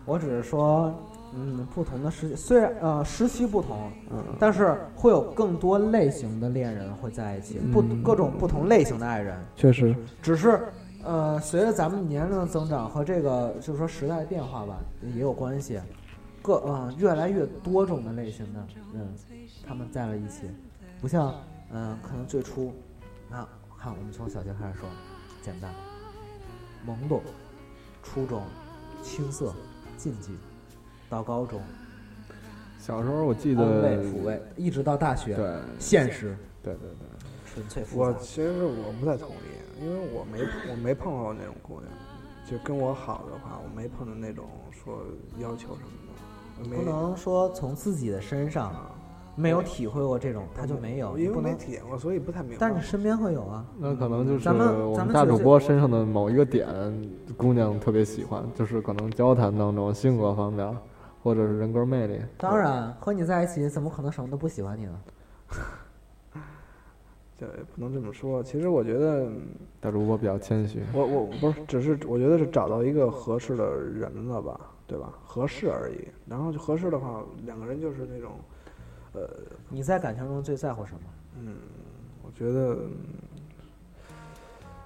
[0.04, 0.92] 我只是说，
[1.36, 10.60] 嗯，不同的时期，虽然呃时期不同，嗯，但是会有更多类型的恋人会在一起，不嗯各种不同类型的爱人，确实，只是
[11.04, 14.78] 呃随着咱们年龄的增长和这个就是说时代的变化吧，
[15.14, 15.78] 也有关系，
[16.42, 19.14] 各呃越来越多种的类型的人，
[19.64, 20.50] 他们在了一起，
[21.00, 21.32] 不像
[21.70, 22.74] 嗯、呃可能最初，
[23.30, 23.46] 那
[23.78, 24.88] 看我们从小学开始说，
[25.42, 25.72] 简单，
[26.86, 27.22] 懵懂，
[28.02, 28.42] 初中，
[29.02, 29.54] 青涩，
[29.96, 30.36] 禁忌，
[31.08, 31.60] 到高中，
[32.78, 37.08] 小时候我记安慰得，抚慰，一直到大学，对现实，对对对，
[37.46, 38.06] 纯粹复杂。
[38.06, 40.40] 我其实我不太同意，因为我没
[40.70, 41.92] 我没碰到过那种姑娘，
[42.48, 45.02] 就跟我好的话，我没碰到那种说
[45.38, 48.90] 要求什么的，我没不能说从自己的身上啊，
[49.36, 51.52] 没有体会过这种，他就没有，因为不能。
[51.52, 52.56] 没体验过，所以不太明白。
[52.58, 54.66] 但是你身边会有啊，那可能就是咱们
[55.12, 56.66] 大主播身上的某一个点，
[57.36, 60.76] 姑娘特别喜欢，就是可能交谈当中性格方面，
[61.22, 62.20] 或者是人格魅力。
[62.38, 65.00] 当然和你在一起，怎么可能什么都不喜欢你呢？
[67.38, 68.42] 这也不能这么说。
[68.42, 69.30] 其实我觉得，
[69.78, 75.12] 大主播比较谦虚，我我不是，只是我觉得是找到一个合适的人了吧，对吧？
[75.22, 76.08] 合适而已。
[76.26, 78.32] 然后就合适的话，两个人就是那种，
[79.16, 79.26] 呃，
[79.70, 81.00] 你在感情中最在乎什么？
[81.38, 81.56] 嗯，
[82.22, 82.78] 我觉得，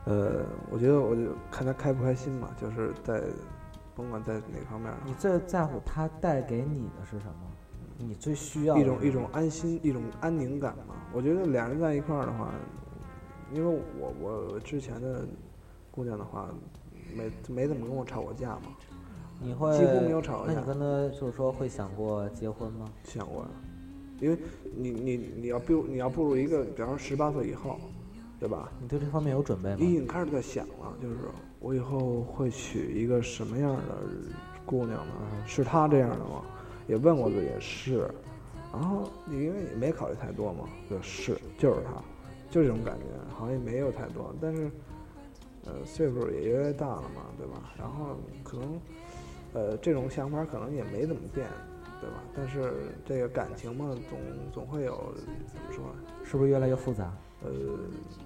[0.05, 3.21] 呃，我觉得我就看他开不开心嘛，就是在，
[3.97, 7.35] 甭管在哪方面，你最在乎他带给你的是什么？
[7.99, 10.95] 你最需要一种一种安心，一种安宁感嘛。
[11.13, 12.55] 我觉得两人在一块儿的话，
[13.53, 15.27] 因为我我之前的
[15.91, 16.49] 姑娘的话，
[17.15, 18.63] 没没怎么跟我吵过架嘛，
[19.41, 22.89] 你会几乎没有吵过架那你跟他就是说会想过结婚吗？
[23.05, 23.45] 想过，
[24.21, 24.39] 因为
[24.77, 27.79] 你你你要步你要步入一个，比方说十八岁以后，
[28.39, 28.71] 对吧？
[28.81, 29.93] 你对这方面有准备吗你已？
[29.97, 31.17] 经开始在想了，就是
[31.59, 33.99] 我以后会娶一个什么样的
[34.65, 35.15] 姑娘呢？
[35.47, 36.43] 是她这样的吗？
[36.87, 38.11] 也问过自己，是。
[38.73, 41.93] 然后你因为也没考虑太多嘛，就是就是她，
[42.51, 43.05] 就这种感觉，
[43.35, 44.35] 好像也没有太多。
[44.41, 44.71] 但是，
[45.65, 47.73] 呃，岁数也越来越大了嘛，对吧？
[47.77, 48.81] 然后可能，
[49.55, 51.49] 呃，这种想法可能也没怎么变，
[52.01, 52.17] 对吧？
[52.35, 52.73] 但是
[53.05, 54.19] 这个感情嘛，总
[54.53, 55.15] 总会有
[55.47, 56.01] 怎么说呢？
[56.25, 57.13] 是不是越来越复杂？
[57.43, 57.51] 呃，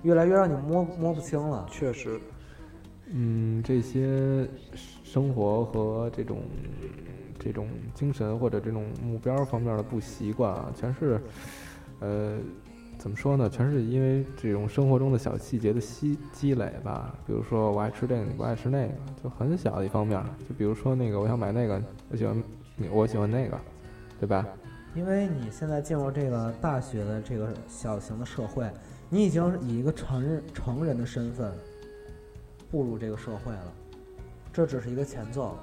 [0.02, 1.66] 越来越让你摸摸不清了。
[1.70, 2.20] 确实，
[3.06, 4.48] 嗯，这些
[5.02, 6.42] 生活和这种
[7.38, 11.20] 这种精神或者这种目标方面的不习惯啊，全是，
[12.00, 12.38] 呃，
[12.98, 13.48] 怎么说呢？
[13.48, 17.14] 全是因为这种生活中的小细节的积积累吧。
[17.26, 20.20] 比如说我爱吃这个，你不爱吃那个，就很小的一方面。
[20.48, 22.42] 就比如说那个我想买那个，我喜欢你，
[22.76, 23.58] 你我喜欢那个，
[24.18, 24.46] 对吧？
[24.94, 28.70] 因为你现在进入这个大学的这个小型的社会，
[29.08, 31.52] 你已经以一个成人成人的身份
[32.70, 33.72] 步入这个社会了，
[34.52, 35.56] 这只是一个前奏。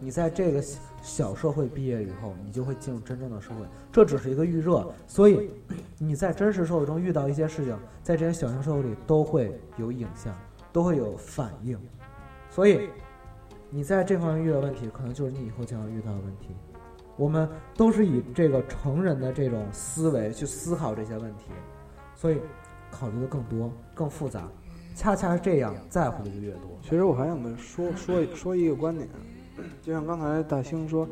[0.00, 0.62] 你在这个
[1.02, 4.92] 小社会毕业以后，你就会进入真正的社会，这只是一个预热。
[5.06, 5.50] 所以
[5.98, 10.36] 你在真实社会中遇到一些事情，在这些小型社会里都会有影像，
[10.72, 11.78] 都会有反应。
[12.50, 12.90] 所以
[13.74, 16.54] 你在这方面遇到问题，可能就是你以后将要遇到的问题。
[17.16, 21.46] 我们都是以这个成人的这种思维去思考这些问题，
[22.14, 22.40] 所以
[22.88, 24.48] 考虑的更多、更复杂。
[24.94, 26.70] 恰恰是这样，在乎的就越多。
[26.82, 29.08] 其实我还想再说说说一个观点，
[29.82, 31.08] 就像刚才大兴说，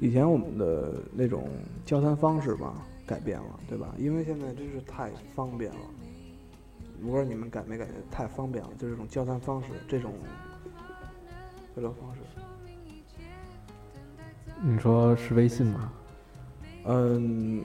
[0.00, 1.46] 以前我们的那种
[1.84, 3.94] 交谈方式吧改变了，对吧？
[3.98, 5.80] 因为现在真是太方便了，
[7.02, 8.70] 我不知道你们感没感觉太方便了？
[8.78, 10.14] 就这种交谈方式，这种
[11.78, 12.20] 交流方式，
[14.60, 15.92] 你说是微信吗？
[16.86, 17.62] 嗯，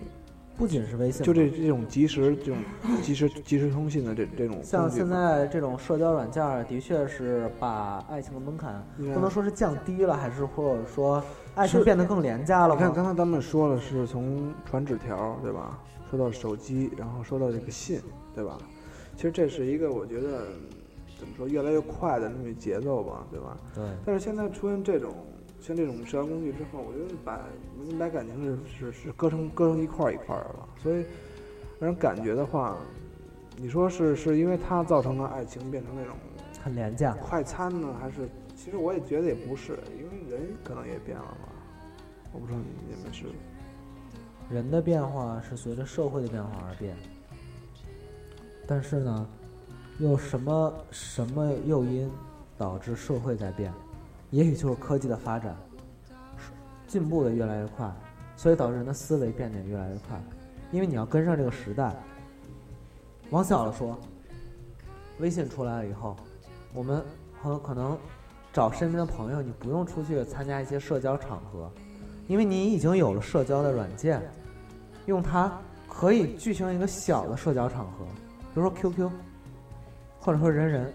[0.55, 2.57] 不仅是微信，就这这种即时这种
[3.01, 11.23] 即时即时通信的这这种像现在这种社交软件，的确是把爱情的门槛不能说是降低了，还是或者说
[11.55, 12.93] 爱情变得更廉价了你看？
[12.93, 15.79] 刚才咱们说了是从传纸条，对吧？
[16.11, 17.99] 说到手机，然后说到这个信，
[18.35, 18.59] 对吧？
[19.15, 20.49] 其实这是一个我觉得
[21.23, 23.57] 怎么说越来越快的那么一节奏吧，对吧？
[23.73, 25.13] 对，但是现在出现这种
[25.61, 27.39] 像这种社交工具之后，我觉得把
[27.87, 31.05] 人把感情是是是割成割成一块儿一块儿的了，所以
[31.79, 32.77] 让人感觉的话，
[33.55, 36.13] 你说是是因为它造成了爱情变成那种
[36.61, 37.13] 很廉价。
[37.13, 41.47] 快餐呢，还是其实我也觉得也不是，因为人可能也变了吧。
[42.33, 43.27] 我不知道你们是
[44.49, 46.93] 人的变化是随着社会的变化而变，
[48.67, 49.29] 但是呢，
[49.99, 52.09] 有什么什么诱因
[52.57, 53.71] 导致社会在变？
[54.31, 55.55] 也许就是科技的发展，
[56.87, 57.91] 进步的越来越快，
[58.35, 60.19] 所以导致人的思维变得越来越快。
[60.71, 61.93] 因为你要跟上这个时代。
[63.29, 63.97] 往小了说，
[65.19, 66.15] 微信出来了以后，
[66.73, 67.03] 我们
[67.41, 67.97] 很可能
[68.51, 71.71] 找身边的朋友，你不用出去参加一些社交场合，
[72.27, 74.21] 因为你已经有了社交的软件，
[75.05, 75.51] 用它
[75.87, 78.05] 可以聚成一个小的社交场合，
[78.53, 79.09] 比如说 QQ，
[80.23, 80.93] 或者说人人。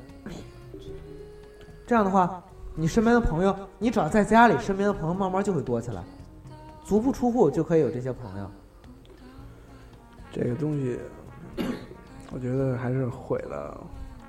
[1.86, 2.42] 这样的话，
[2.74, 6.02] 你身边的朋友，你只要在家里，身边的朋友慢慢就会多起来，
[6.84, 8.50] 足不出户就可以有这些朋友。
[10.32, 10.98] 这个东西，
[12.32, 13.78] 我觉得还是毁了，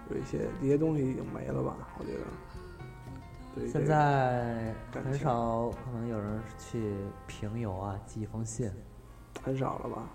[0.10, 1.76] 有一些这些东西已经没了吧？
[1.98, 2.20] 我觉得。
[3.68, 6.96] 现在很少可能有人去
[7.28, 8.72] 平邮啊，寄一封信。
[9.44, 10.08] 很少了吧？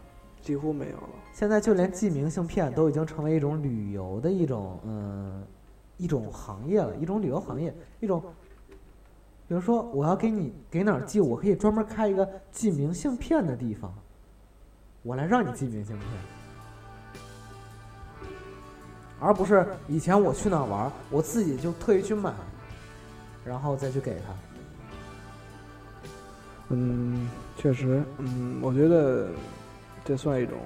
[0.45, 1.09] 几乎没有了。
[1.33, 5.43] 现在就连寄明信片都已经成为一种旅游的一种嗯
[5.97, 8.23] 一种行业了，一种旅游行业，一种。
[9.47, 13.93] 比如说，我要给你给哪儿寄，我可以专门开一个寄明信片的地方，
[15.03, 16.09] 我来让你寄明信片，
[19.21, 22.33] 而不是以前我去哪儿玩，我自己就特意去买，
[23.45, 24.35] 然后再去给他。
[26.71, 27.29] 嗯，
[27.59, 29.29] 确实，嗯，我觉得
[30.05, 30.59] 这算一种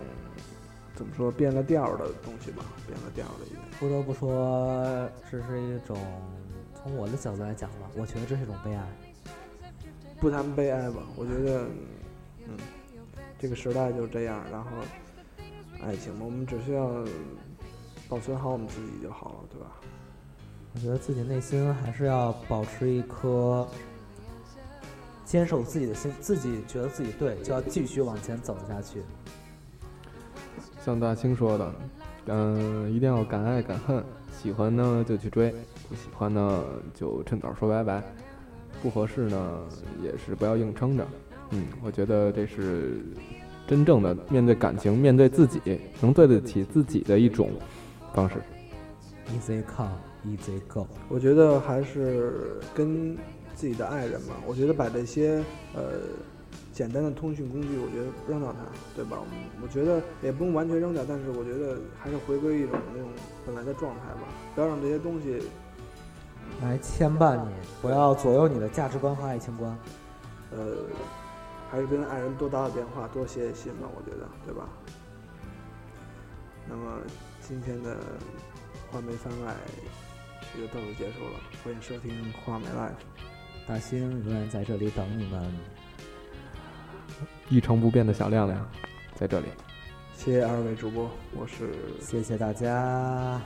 [0.95, 3.61] 怎么说变了调儿的东西吧，变了调儿的一个。
[3.79, 5.97] 不得不说，这是一种
[6.75, 8.85] 从我的角度来讲吧，我觉得这是一种悲哀。
[10.21, 11.67] 不谈悲哀吧，我觉得，
[12.49, 12.57] 嗯，
[13.39, 14.43] 这个时代就是这样。
[14.51, 14.71] 然后，
[15.81, 17.05] 爱情嘛，我们只需要
[18.09, 19.71] 保存好我们自己就好了，对吧？
[20.75, 23.67] 我觉得自己内心还是要保持一颗
[25.29, 29.03] 坚守自己的心，自己觉得自己对，就要继续往前走下去。
[30.83, 31.75] 像大清说的，
[32.29, 34.03] 嗯、一定要敢爱敢恨，
[34.33, 35.51] 喜欢呢就去追，
[35.87, 36.65] 不喜欢呢
[36.95, 38.03] 就趁早说拜拜，
[38.83, 39.61] 不合适呢
[40.03, 41.07] 也是不要硬撑着。
[41.51, 43.05] 嗯，我觉得这是
[43.67, 45.61] 真正的面对感情、面对自己，
[46.01, 47.51] 能对得起自己的一种
[48.15, 48.37] 方式。
[49.29, 49.93] Easy come,
[50.25, 50.87] easy go。
[51.11, 53.15] 我觉得还是跟
[53.59, 55.43] 自己的爱人嘛，我觉得把这些
[55.75, 55.99] 呃
[56.73, 58.59] 简单的通讯工具，我觉得扔掉它，
[58.95, 59.19] 对吧？
[59.61, 63.11] 我觉得也不用完全扔掉，但是我觉得还是回归一种那种
[63.45, 65.43] 本来的状态吧，不要让这些东西
[66.63, 67.51] 来牵绊你，
[67.83, 69.77] 不要左右你的价值观和爱情观。
[70.53, 70.77] 呃，
[71.69, 74.69] 还是跟爱人多打打电话，多写写信吧，我觉得，对吧？
[76.69, 77.01] 那么
[77.41, 77.97] 今天的
[78.89, 79.53] 画眉番外
[80.57, 83.18] 就到此结束了，欢迎收听画眉 Life。
[83.69, 85.55] 大兴永远在这里等你们。
[87.51, 88.67] 一成不变的小亮亮，
[89.15, 89.47] 在这里，
[90.15, 93.39] 谢谢二位主播，我是谢谢大家。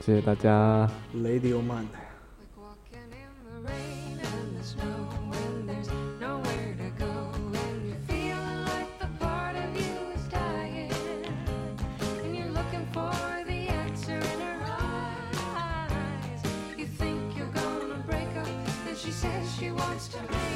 [0.00, 0.90] 谢谢大家。
[1.14, 1.86] Lady o Man。
[2.36, 3.06] Like walking
[19.60, 20.49] she wants to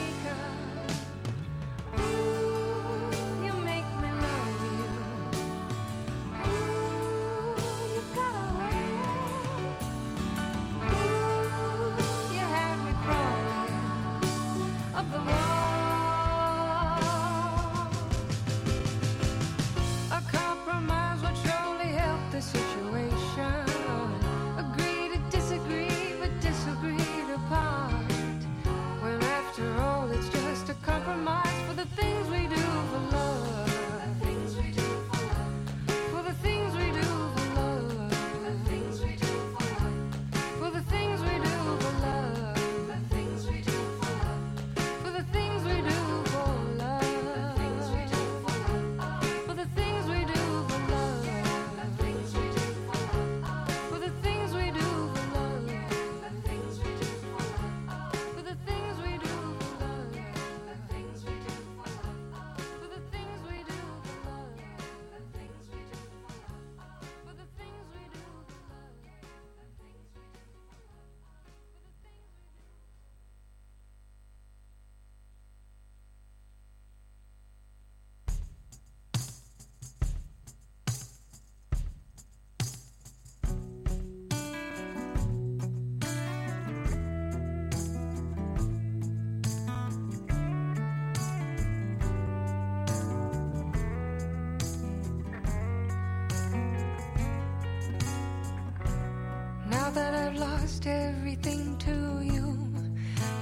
[100.64, 101.90] lost everything to
[102.22, 102.56] you,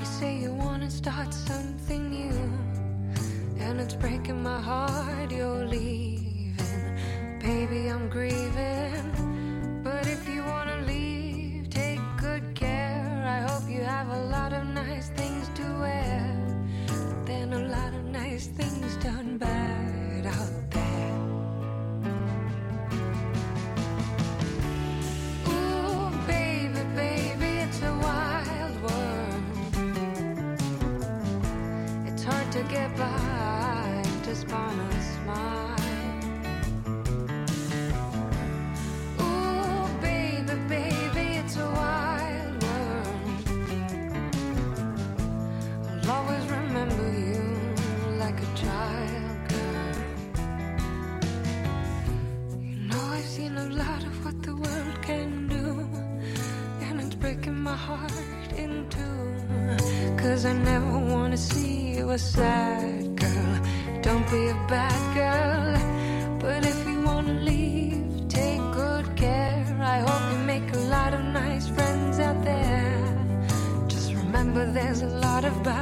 [0.01, 2.51] you say you wanna start something new.
[3.61, 6.99] And it's breaking my heart you're leaving.
[7.39, 9.22] Baby, I'm grieving.
[60.43, 63.61] Cause I never wanna see you a sad girl.
[64.03, 66.39] Don't be a bad girl.
[66.41, 69.65] But if you wanna leave, take good care.
[69.81, 73.87] I hope you make a lot of nice friends out there.
[73.87, 75.82] Just remember there's a lot of bad.